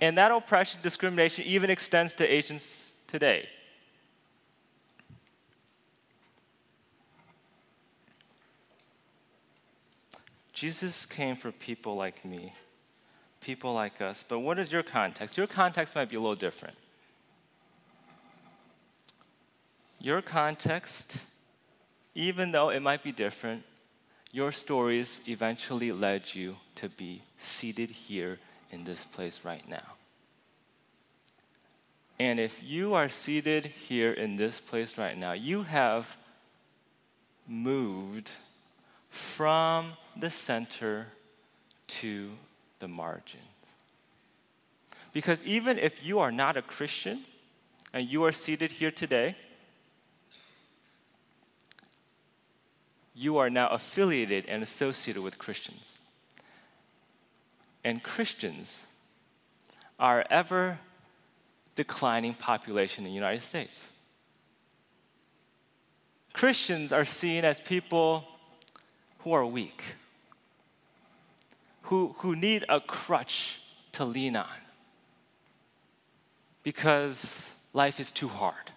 And 0.00 0.18
that 0.18 0.32
oppression, 0.32 0.80
discrimination 0.82 1.44
even 1.44 1.70
extends 1.70 2.16
to 2.16 2.26
Asians 2.26 2.90
today. 3.06 3.48
Jesus 10.52 11.06
came 11.06 11.36
for 11.36 11.52
people 11.52 11.94
like 11.94 12.24
me, 12.24 12.52
people 13.46 13.72
like 13.72 14.00
us. 14.00 14.24
But 14.28 14.40
what 14.40 14.58
is 14.58 14.72
your 14.72 14.82
context? 14.82 15.36
Your 15.36 15.46
context 15.46 15.94
might 15.94 16.08
be 16.08 16.16
a 16.16 16.20
little 16.20 16.34
different. 16.34 16.76
Your 20.00 20.20
context, 20.20 21.18
even 22.16 22.50
though 22.50 22.70
it 22.70 22.80
might 22.80 23.04
be 23.04 23.12
different, 23.12 23.62
your 24.32 24.50
stories 24.50 25.20
eventually 25.28 25.92
led 25.92 26.34
you 26.34 26.56
to 26.74 26.88
be 26.88 27.22
seated 27.38 27.90
here 27.90 28.40
in 28.72 28.82
this 28.82 29.04
place 29.04 29.40
right 29.44 29.66
now. 29.68 29.94
And 32.18 32.40
if 32.40 32.60
you 32.64 32.94
are 32.94 33.08
seated 33.08 33.66
here 33.66 34.12
in 34.12 34.34
this 34.34 34.58
place 34.58 34.98
right 34.98 35.16
now, 35.16 35.32
you 35.32 35.62
have 35.62 36.16
moved 37.46 38.32
from 39.08 39.92
the 40.16 40.30
center 40.30 41.06
to 41.86 42.30
the 42.78 42.88
margins. 42.88 43.42
Because 45.12 45.42
even 45.44 45.78
if 45.78 46.04
you 46.04 46.18
are 46.18 46.30
not 46.30 46.56
a 46.56 46.62
Christian 46.62 47.24
and 47.92 48.06
you 48.06 48.24
are 48.24 48.32
seated 48.32 48.70
here 48.70 48.90
today, 48.90 49.34
you 53.14 53.38
are 53.38 53.48
now 53.48 53.68
affiliated 53.68 54.44
and 54.46 54.62
associated 54.62 55.22
with 55.22 55.38
Christians. 55.38 55.96
And 57.82 58.02
Christians 58.02 58.84
are 59.98 60.24
ever 60.28 60.78
declining 61.76 62.34
population 62.34 63.04
in 63.04 63.10
the 63.10 63.14
United 63.14 63.42
States. 63.42 63.88
Christians 66.34 66.92
are 66.92 67.06
seen 67.06 67.44
as 67.44 67.60
people 67.60 68.24
who 69.20 69.32
are 69.32 69.46
weak, 69.46 69.82
who, 71.86 72.14
who 72.18 72.34
need 72.34 72.64
a 72.68 72.80
crutch 72.80 73.60
to 73.92 74.04
lean 74.04 74.34
on 74.34 74.58
because 76.64 77.52
life 77.72 78.00
is 78.00 78.10
too 78.10 78.26
hard. 78.26 78.72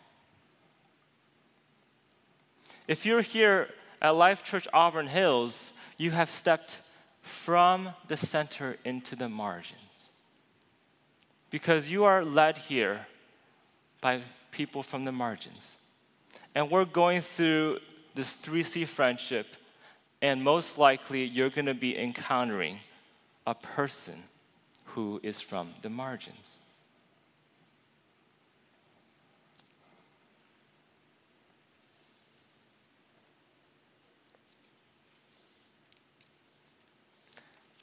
If 2.88 3.08
you're 3.08 3.22
here 3.22 3.70
at 4.00 4.12
Life 4.12 4.44
Church 4.44 4.68
Auburn 4.74 5.08
Hills, 5.08 5.74
you 5.98 6.12
have 6.12 6.30
stepped 6.30 6.82
from 7.24 7.90
the 8.08 8.18
center 8.18 8.78
into 8.86 9.16
the 9.16 9.28
margins 9.28 10.10
because 11.50 11.90
you 11.90 12.04
are 12.04 12.24
led 12.24 12.60
here 12.60 13.08
by 14.02 14.22
people 14.52 14.84
from 14.84 15.06
the 15.06 15.12
margins. 15.12 15.76
And 16.54 16.70
we're 16.70 16.86
going 16.86 17.22
through 17.22 17.80
this 18.14 18.38
3C 18.38 18.86
friendship, 18.86 19.48
and 20.22 20.44
most 20.44 20.78
likely 20.78 21.24
you're 21.26 21.50
going 21.50 21.66
to 21.66 21.74
be 21.74 21.98
encountering 21.98 22.80
a 23.50 23.56
person 23.56 24.14
who 24.86 25.20
is 25.24 25.42
from 25.42 25.74
the 25.82 25.90
margins. 25.90 26.58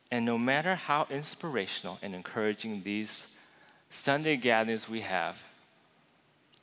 And 0.09 0.25
no 0.25 0.39
matter 0.39 0.77
how 0.77 1.09
inspirational 1.11 1.99
and 2.01 2.15
encouraging 2.15 2.83
these 2.85 3.27
Sunday 3.91 4.37
gatherings 4.37 4.89
we 4.89 5.01
have 5.01 5.43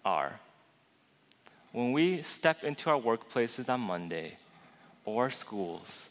are, 0.06 0.40
when 1.74 1.92
we 1.92 2.22
step 2.22 2.64
into 2.64 2.90
our 2.90 3.02
workplaces 3.02 3.68
on 3.68 3.82
Monday 3.82 4.38
or 5.04 5.30
schools 5.30 6.08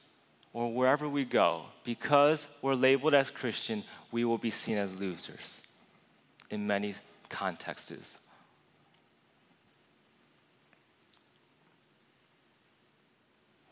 or 0.52 0.72
wherever 0.72 1.08
we 1.08 1.24
go, 1.24 1.62
because 1.84 2.46
we're 2.60 2.74
labeled 2.74 3.14
as 3.14 3.30
Christian, 3.30 3.84
we 4.10 4.24
will 4.24 4.38
be 4.38 4.50
seen 4.50 4.76
as 4.76 4.94
losers 4.94 5.62
in 6.50 6.66
many 6.66 6.94
contexts. 7.28 8.18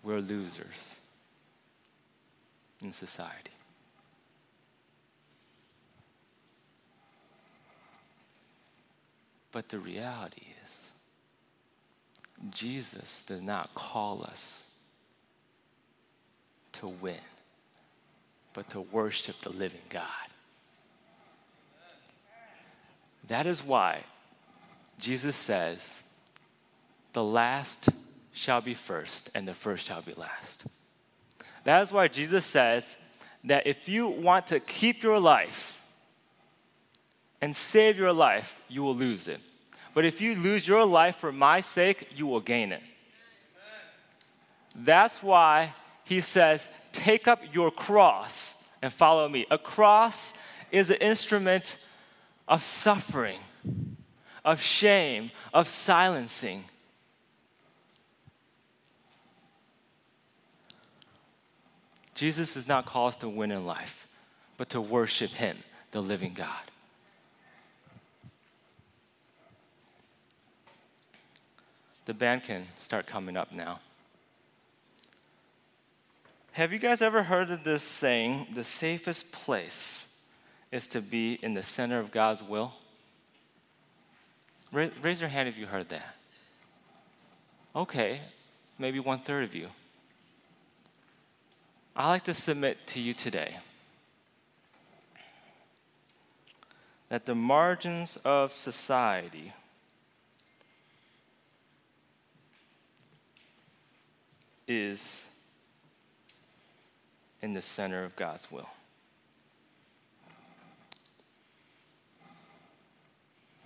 We're 0.02 0.20
losers 0.20 0.96
in 2.82 2.92
society. 2.92 3.50
But 9.52 9.68
the 9.68 9.78
reality 9.78 10.46
is, 10.64 10.86
Jesus 12.50 13.24
does 13.24 13.42
not 13.42 13.74
call 13.74 14.22
us 14.22 14.69
to 16.80 16.88
win, 16.88 17.16
but 18.52 18.68
to 18.70 18.80
worship 18.80 19.40
the 19.42 19.50
living 19.50 19.80
God. 19.88 20.04
That 23.28 23.46
is 23.46 23.64
why 23.64 24.02
Jesus 24.98 25.36
says, 25.36 26.02
the 27.12 27.24
last 27.24 27.88
shall 28.32 28.60
be 28.60 28.74
first, 28.74 29.30
and 29.34 29.46
the 29.46 29.54
first 29.54 29.86
shall 29.86 30.02
be 30.02 30.14
last. 30.14 30.64
That 31.64 31.82
is 31.82 31.92
why 31.92 32.08
Jesus 32.08 32.44
says 32.44 32.96
that 33.44 33.66
if 33.66 33.88
you 33.88 34.08
want 34.08 34.48
to 34.48 34.60
keep 34.60 35.02
your 35.02 35.20
life 35.20 35.80
and 37.40 37.54
save 37.54 37.98
your 37.98 38.12
life, 38.12 38.60
you 38.68 38.82
will 38.82 38.94
lose 38.94 39.28
it. 39.28 39.40
But 39.94 40.04
if 40.04 40.20
you 40.20 40.34
lose 40.34 40.66
your 40.66 40.84
life 40.84 41.16
for 41.16 41.32
my 41.32 41.60
sake, 41.60 42.08
you 42.14 42.26
will 42.26 42.40
gain 42.40 42.72
it. 42.72 42.82
That's 44.74 45.22
why 45.22 45.74
he 46.10 46.20
says, 46.20 46.68
Take 46.90 47.28
up 47.28 47.40
your 47.52 47.70
cross 47.70 48.64
and 48.82 48.92
follow 48.92 49.28
me. 49.28 49.46
A 49.48 49.56
cross 49.56 50.34
is 50.72 50.90
an 50.90 50.96
instrument 50.96 51.76
of 52.48 52.64
suffering, 52.64 53.38
of 54.44 54.60
shame, 54.60 55.30
of 55.54 55.68
silencing. 55.68 56.64
Jesus 62.16 62.54
does 62.54 62.66
not 62.66 62.86
call 62.86 63.06
us 63.06 63.16
to 63.18 63.28
win 63.28 63.52
in 63.52 63.64
life, 63.64 64.08
but 64.56 64.68
to 64.70 64.80
worship 64.80 65.30
Him, 65.30 65.58
the 65.92 66.02
living 66.02 66.34
God. 66.34 66.48
The 72.06 72.14
band 72.14 72.42
can 72.42 72.66
start 72.76 73.06
coming 73.06 73.36
up 73.36 73.52
now. 73.52 73.78
Have 76.52 76.72
you 76.72 76.78
guys 76.78 77.00
ever 77.00 77.22
heard 77.22 77.50
of 77.50 77.62
this 77.62 77.82
saying, 77.82 78.48
the 78.52 78.64
safest 78.64 79.30
place 79.32 80.16
is 80.72 80.88
to 80.88 81.00
be 81.00 81.38
in 81.42 81.54
the 81.54 81.62
center 81.62 82.00
of 82.00 82.10
God's 82.10 82.42
will? 82.42 82.72
Raise 84.72 85.20
your 85.20 85.30
hand 85.30 85.48
if 85.48 85.56
you 85.56 85.66
heard 85.66 85.88
that. 85.88 86.16
Okay, 87.74 88.20
maybe 88.78 88.98
one 88.98 89.20
third 89.20 89.44
of 89.44 89.54
you. 89.54 89.68
I'd 91.94 92.08
like 92.08 92.24
to 92.24 92.34
submit 92.34 92.84
to 92.88 93.00
you 93.00 93.14
today 93.14 93.56
that 97.08 97.26
the 97.26 97.34
margins 97.34 98.16
of 98.18 98.54
society 98.54 99.52
is 104.68 105.24
in 107.42 107.52
the 107.52 107.62
center 107.62 108.04
of 108.04 108.16
God's 108.16 108.50
will. 108.50 108.68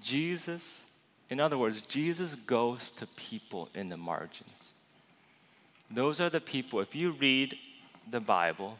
Jesus, 0.01 0.85
in 1.31 1.41
other 1.41 1.57
words, 1.57 1.81
Jesus 1.81 2.35
goes 2.35 2.93
to 2.93 3.07
people 3.07 3.71
in 3.75 3.89
the 3.89 3.97
margins. 3.97 4.73
Those 5.91 6.21
are 6.21 6.31
the 6.31 6.41
people, 6.41 6.81
if 6.81 6.95
you 6.95 7.13
read 7.13 7.57
the 8.11 8.21
Bible, 8.21 8.79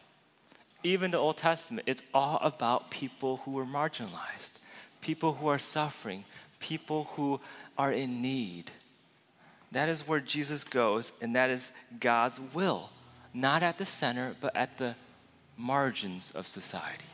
even 0.83 1.11
the 1.11 1.19
Old 1.19 1.39
Testament, 1.39 1.89
it's 1.89 2.03
all 2.13 2.39
about 2.43 2.91
people 2.91 3.39
who 3.39 3.59
are 3.59 3.65
marginalized, 3.65 4.53
people 5.01 5.33
who 5.33 5.49
are 5.49 5.59
suffering, 5.59 6.25
people 6.61 7.05
who 7.15 7.41
are 7.79 7.93
in 7.93 8.21
need. 8.21 8.71
That 9.73 9.89
is 9.89 10.07
where 10.07 10.21
Jesus 10.21 10.63
goes, 10.63 11.11
and 11.23 11.35
that 11.37 11.51
is 11.51 11.73
God's 11.99 12.39
will, 12.53 12.91
not 13.35 13.63
at 13.63 13.77
the 13.77 13.85
center, 13.85 14.35
but 14.41 14.55
at 14.57 14.79
the 14.79 14.95
margins 15.57 16.31
of 16.31 16.47
society. 16.47 17.05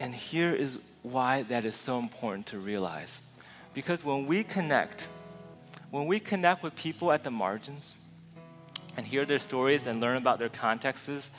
And 0.00 0.14
here 0.14 0.54
is 0.54 0.78
why 1.02 1.42
that 1.44 1.64
is 1.64 1.76
so 1.76 1.98
important 1.98 2.46
to 2.46 2.58
realize. 2.58 3.20
Because 3.74 4.02
when 4.02 4.26
we 4.26 4.42
connect 4.42 5.06
when 5.90 6.06
we 6.06 6.20
connect 6.20 6.62
with 6.62 6.74
people 6.76 7.10
at 7.10 7.24
the 7.24 7.30
margins 7.30 7.96
and 8.96 9.04
hear 9.04 9.24
their 9.24 9.38
stories 9.38 9.86
and 9.86 10.00
learn 10.00 10.16
about 10.16 10.38
their 10.38 10.48
contexts, 10.48 11.30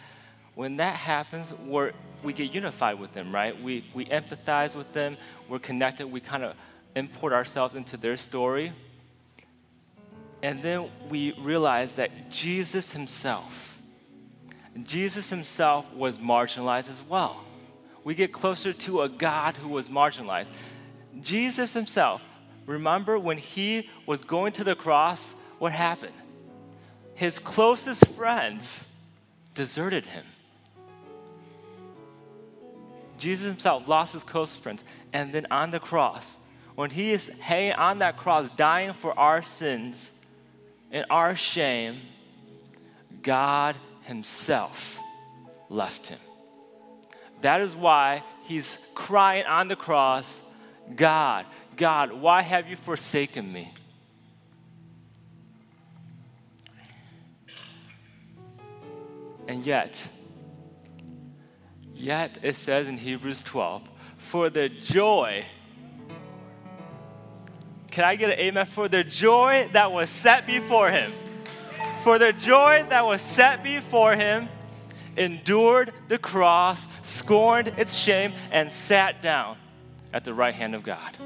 when 0.55 0.77
that 0.77 0.95
happens, 0.95 1.53
we're, 1.65 1.93
we 2.21 2.33
get 2.33 2.53
unified 2.53 2.99
with 2.99 3.13
them, 3.13 3.33
right? 3.33 3.59
We, 3.61 3.85
we 3.93 4.05
empathize 4.05 4.75
with 4.75 4.91
them, 4.91 5.15
we're 5.47 5.59
connected, 5.59 6.07
we 6.07 6.19
kind 6.19 6.43
of 6.43 6.55
import 6.95 7.33
ourselves 7.33 7.75
into 7.75 7.97
their 7.97 8.17
story. 8.17 8.73
And 10.43 10.61
then 10.61 10.89
we 11.09 11.33
realize 11.39 11.93
that 11.93 12.31
Jesus 12.31 12.93
himself, 12.93 13.77
Jesus 14.83 15.29
himself 15.29 15.91
was 15.93 16.17
marginalized 16.17 16.89
as 16.89 17.01
well. 17.03 17.43
We 18.03 18.15
get 18.15 18.31
closer 18.31 18.73
to 18.73 19.01
a 19.01 19.09
God 19.09 19.57
who 19.57 19.69
was 19.69 19.89
marginalized. 19.89 20.49
Jesus 21.21 21.73
himself 21.73 22.23
remember 22.65 23.19
when 23.19 23.37
he 23.37 23.89
was 24.05 24.23
going 24.23 24.53
to 24.53 24.63
the 24.63 24.75
cross, 24.75 25.33
what 25.59 25.71
happened? 25.71 26.13
His 27.15 27.37
closest 27.37 28.07
friends 28.07 28.83
deserted 29.53 30.05
him. 30.05 30.23
Jesus 33.17 33.45
himself 33.45 33.87
lost 33.87 34.13
his 34.13 34.23
close 34.23 34.55
friends. 34.55 34.83
And 35.13 35.31
then 35.31 35.45
on 35.51 35.69
the 35.69 35.79
cross, 35.79 36.37
when 36.81 36.89
he 36.89 37.11
is 37.11 37.27
hanging 37.39 37.73
on 37.73 37.99
that 37.99 38.17
cross, 38.17 38.49
dying 38.57 38.91
for 38.91 39.13
our 39.19 39.43
sins 39.43 40.11
and 40.89 41.05
our 41.11 41.35
shame, 41.35 42.01
God 43.21 43.75
himself 44.01 44.97
left 45.69 46.07
him. 46.07 46.17
That 47.41 47.61
is 47.61 47.75
why 47.75 48.23
he's 48.45 48.79
crying 48.95 49.45
on 49.45 49.67
the 49.67 49.75
cross 49.75 50.41
God, 50.95 51.45
God, 51.77 52.13
why 52.13 52.41
have 52.41 52.67
you 52.67 52.75
forsaken 52.75 53.53
me? 53.53 53.71
And 59.47 59.63
yet, 59.67 60.03
yet 61.93 62.39
it 62.41 62.55
says 62.55 62.87
in 62.87 62.97
Hebrews 62.97 63.43
12, 63.43 63.83
for 64.17 64.49
the 64.49 64.67
joy, 64.67 65.45
can 67.91 68.05
I 68.05 68.15
get 68.15 68.31
an 68.31 68.39
amen? 68.39 68.65
For 68.65 68.87
the 68.87 69.03
joy 69.03 69.69
that 69.73 69.91
was 69.91 70.09
set 70.09 70.47
before 70.47 70.89
him, 70.89 71.11
for 72.03 72.17
the 72.17 72.33
joy 72.33 72.85
that 72.89 73.05
was 73.05 73.21
set 73.21 73.63
before 73.63 74.15
him, 74.15 74.47
endured 75.17 75.91
the 76.07 76.17
cross, 76.17 76.87
scorned 77.01 77.67
its 77.77 77.93
shame, 77.93 78.33
and 78.49 78.71
sat 78.71 79.21
down 79.21 79.57
at 80.13 80.23
the 80.23 80.33
right 80.33 80.53
hand 80.53 80.73
of 80.73 80.83
God. 80.83 81.17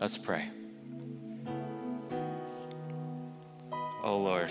Let's 0.00 0.16
pray. 0.16 0.48
Oh 4.02 4.16
Lord, 4.16 4.50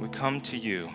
we 0.00 0.08
come 0.08 0.40
to 0.40 0.58
you. 0.58 0.90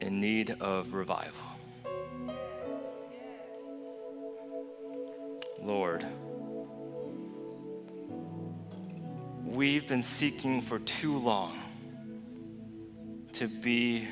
In 0.00 0.20
need 0.20 0.56
of 0.60 0.94
revival. 0.94 1.44
Lord, 5.62 6.06
we've 9.44 9.86
been 9.86 10.02
seeking 10.02 10.62
for 10.62 10.78
too 10.78 11.18
long 11.18 11.58
to 13.32 13.46
be 13.46 14.08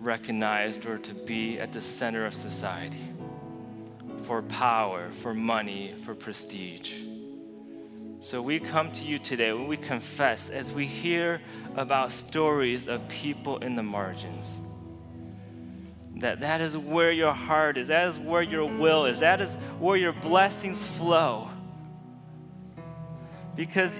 recognized 0.00 0.86
or 0.86 0.98
to 0.98 1.14
be 1.14 1.58
at 1.60 1.72
the 1.72 1.80
center 1.80 2.26
of 2.26 2.34
society 2.34 3.08
for 4.24 4.42
power, 4.42 5.10
for 5.10 5.34
money, 5.34 5.94
for 6.04 6.14
prestige. 6.14 7.00
So 8.26 8.42
we 8.42 8.58
come 8.58 8.90
to 8.90 9.04
you 9.04 9.20
today 9.20 9.52
when 9.52 9.68
we 9.68 9.76
confess 9.76 10.50
as 10.50 10.72
we 10.72 10.84
hear 10.84 11.40
about 11.76 12.10
stories 12.10 12.88
of 12.88 13.06
people 13.06 13.58
in 13.58 13.76
the 13.76 13.84
margins. 13.84 14.58
That 16.16 16.40
that 16.40 16.60
is 16.60 16.76
where 16.76 17.12
your 17.12 17.32
heart 17.32 17.78
is 17.78 17.86
that 17.86 18.08
is 18.08 18.18
where 18.18 18.42
your 18.42 18.64
will 18.64 19.06
is 19.06 19.20
that 19.20 19.40
is 19.40 19.54
where 19.78 19.96
your 19.96 20.12
blessings 20.12 20.84
flow. 20.84 21.48
Because 23.54 23.96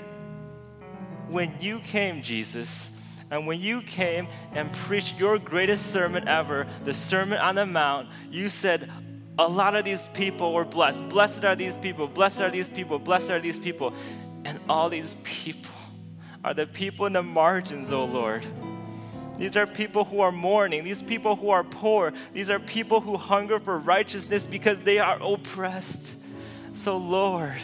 when 1.29 1.55
you 1.61 1.79
came 1.79 2.21
jesus 2.21 2.91
and 3.31 3.47
when 3.47 3.61
you 3.61 3.81
came 3.81 4.27
and 4.55 4.73
preached 4.73 5.17
your 5.21 5.39
greatest 5.39 5.93
sermon 5.93 6.27
ever 6.27 6.67
the 6.85 6.93
sermon 6.93 7.39
on 7.39 7.55
the 7.55 7.67
mount 7.67 8.09
you 8.31 8.49
said 8.49 8.91
a 9.38 9.46
lot 9.46 9.75
of 9.75 9.85
these 9.85 10.09
people 10.09 10.53
were 10.53 10.64
blessed 10.64 11.09
blessed 11.09 11.44
are 11.44 11.57
these 11.57 11.77
people 11.77 12.07
blessed 12.07 12.40
are 12.40 12.51
these 12.51 12.68
people 12.68 12.99
blessed 12.99 13.31
are 13.31 13.40
these 13.40 13.59
people 13.59 13.92
and 14.44 14.59
all 14.68 14.88
these 14.88 15.14
people 15.25 15.75
are 16.44 16.55
the 16.55 16.66
people 16.66 17.07
in 17.07 17.12
the 17.12 17.22
margins 17.22 17.92
oh 17.92 18.05
lord 18.05 18.46
these 19.38 19.57
are 19.57 19.66
people 19.66 20.05
who 20.05 20.20
are 20.20 20.33
mourning. 20.33 20.85
These 20.85 21.03
people 21.03 21.37
who 21.37 21.51
are 21.51 21.62
poor. 21.62 22.12
These 22.33 22.51
are 22.51 22.59
people 22.59 23.01
who 23.01 23.16
hunger 23.16 23.61
for 23.61 23.79
righteousness 23.79 24.46
because 24.46 24.81
they 24.81 24.99
are 24.99 25.18
oppressed. 25.20 26.14
So, 26.72 26.96
Lord, 26.96 27.57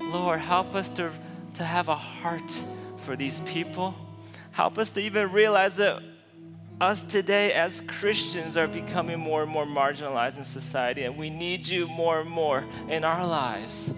Lord, 0.00 0.40
help 0.40 0.74
us 0.74 0.90
to, 0.90 1.10
to 1.54 1.64
have 1.64 1.88
a 1.88 1.94
heart 1.94 2.52
for 2.98 3.16
these 3.16 3.40
people. 3.40 3.94
Help 4.50 4.78
us 4.78 4.90
to 4.90 5.00
even 5.00 5.30
realize 5.30 5.76
that 5.76 6.02
us 6.80 7.02
today 7.02 7.52
as 7.52 7.80
Christians 7.80 8.56
are 8.56 8.68
becoming 8.68 9.18
more 9.18 9.42
and 9.42 9.50
more 9.50 9.66
marginalized 9.66 10.38
in 10.38 10.44
society, 10.44 11.02
and 11.02 11.16
we 11.16 11.28
need 11.30 11.66
you 11.66 11.88
more 11.88 12.20
and 12.20 12.30
more 12.30 12.64
in 12.88 13.04
our 13.04 13.26
lives. 13.26 13.92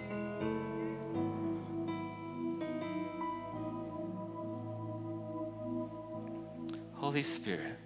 Holy 6.95 7.23
Spirit, 7.23 7.77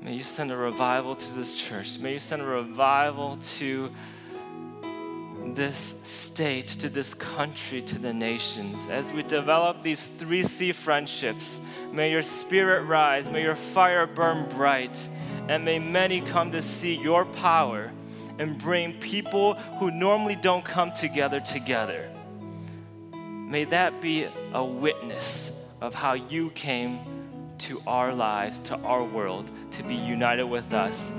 may 0.00 0.14
you 0.14 0.22
send 0.22 0.50
a 0.50 0.56
revival 0.56 1.14
to 1.14 1.34
this 1.34 1.52
church. 1.52 1.98
May 1.98 2.14
you 2.14 2.18
send 2.18 2.40
a 2.40 2.46
revival 2.46 3.36
to 3.58 3.92
this 5.54 5.94
state, 6.04 6.68
to 6.68 6.88
this 6.88 7.14
country, 7.14 7.82
to 7.82 7.98
the 7.98 8.12
nations. 8.12 8.88
As 8.88 9.12
we 9.12 9.22
develop 9.22 9.82
these 9.82 10.08
3C 10.08 10.74
friendships, 10.74 11.60
may 11.92 12.10
your 12.10 12.22
spirit 12.22 12.82
rise, 12.82 13.28
may 13.28 13.42
your 13.42 13.56
fire 13.56 14.06
burn 14.06 14.48
bright, 14.48 15.08
and 15.48 15.64
may 15.64 15.78
many 15.78 16.20
come 16.20 16.52
to 16.52 16.62
see 16.62 16.94
your 16.94 17.24
power 17.24 17.90
and 18.38 18.56
bring 18.58 18.94
people 19.00 19.54
who 19.78 19.90
normally 19.90 20.36
don't 20.36 20.64
come 20.64 20.92
together 20.92 21.40
together. 21.40 22.10
May 23.12 23.64
that 23.64 24.00
be 24.00 24.28
a 24.52 24.64
witness 24.64 25.52
of 25.80 25.94
how 25.94 26.14
you 26.14 26.50
came 26.50 27.00
to 27.58 27.82
our 27.86 28.14
lives, 28.14 28.60
to 28.60 28.76
our 28.78 29.04
world, 29.04 29.50
to 29.72 29.82
be 29.82 29.94
united 29.94 30.44
with 30.44 30.72
us. 30.72 31.12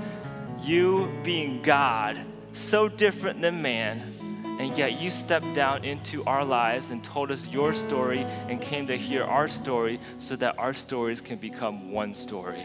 You 0.62 1.12
being 1.22 1.62
God, 1.62 2.18
so 2.52 2.88
different 2.88 3.40
than 3.40 3.62
man, 3.62 4.14
and 4.62 4.78
yet 4.78 5.00
you 5.00 5.10
stepped 5.10 5.52
down 5.54 5.84
into 5.84 6.24
our 6.24 6.44
lives 6.44 6.90
and 6.90 7.02
told 7.02 7.32
us 7.32 7.48
your 7.48 7.74
story 7.74 8.20
and 8.48 8.60
came 8.60 8.86
to 8.86 8.96
hear 8.96 9.24
our 9.24 9.48
story 9.48 9.98
so 10.18 10.36
that 10.36 10.56
our 10.56 10.72
stories 10.72 11.20
can 11.20 11.36
become 11.36 11.90
one 11.90 12.14
story. 12.14 12.64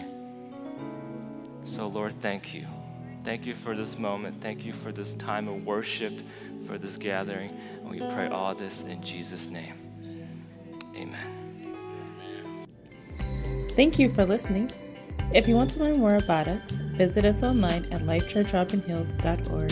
So, 1.66 1.88
Lord, 1.88 2.14
thank 2.22 2.54
you. 2.54 2.68
Thank 3.24 3.48
you 3.48 3.56
for 3.56 3.76
this 3.76 3.98
moment. 3.98 4.40
Thank 4.42 4.64
you 4.64 4.74
for 4.74 4.92
this 4.92 5.16
time 5.16 5.48
of 5.48 5.66
worship, 5.66 6.14
for 6.68 6.78
this 6.78 6.98
gathering. 6.98 7.58
And 7.82 7.90
we 7.90 7.98
pray 7.98 8.28
all 8.28 8.54
this 8.54 8.84
in 8.84 9.02
Jesus' 9.02 9.50
name. 9.50 9.74
Amen. 10.96 12.68
Thank 13.72 13.98
you 13.98 14.08
for 14.10 14.24
listening. 14.24 14.70
If 15.34 15.48
you 15.48 15.56
want 15.56 15.72
to 15.72 15.84
learn 15.84 15.98
more 15.98 16.18
about 16.18 16.48
us, 16.48 16.70
visit 16.70 17.26
us 17.26 17.42
online 17.42 17.86
at 17.86 18.04
lifechurchauburn 18.04 18.86
hills.org. 18.86 19.72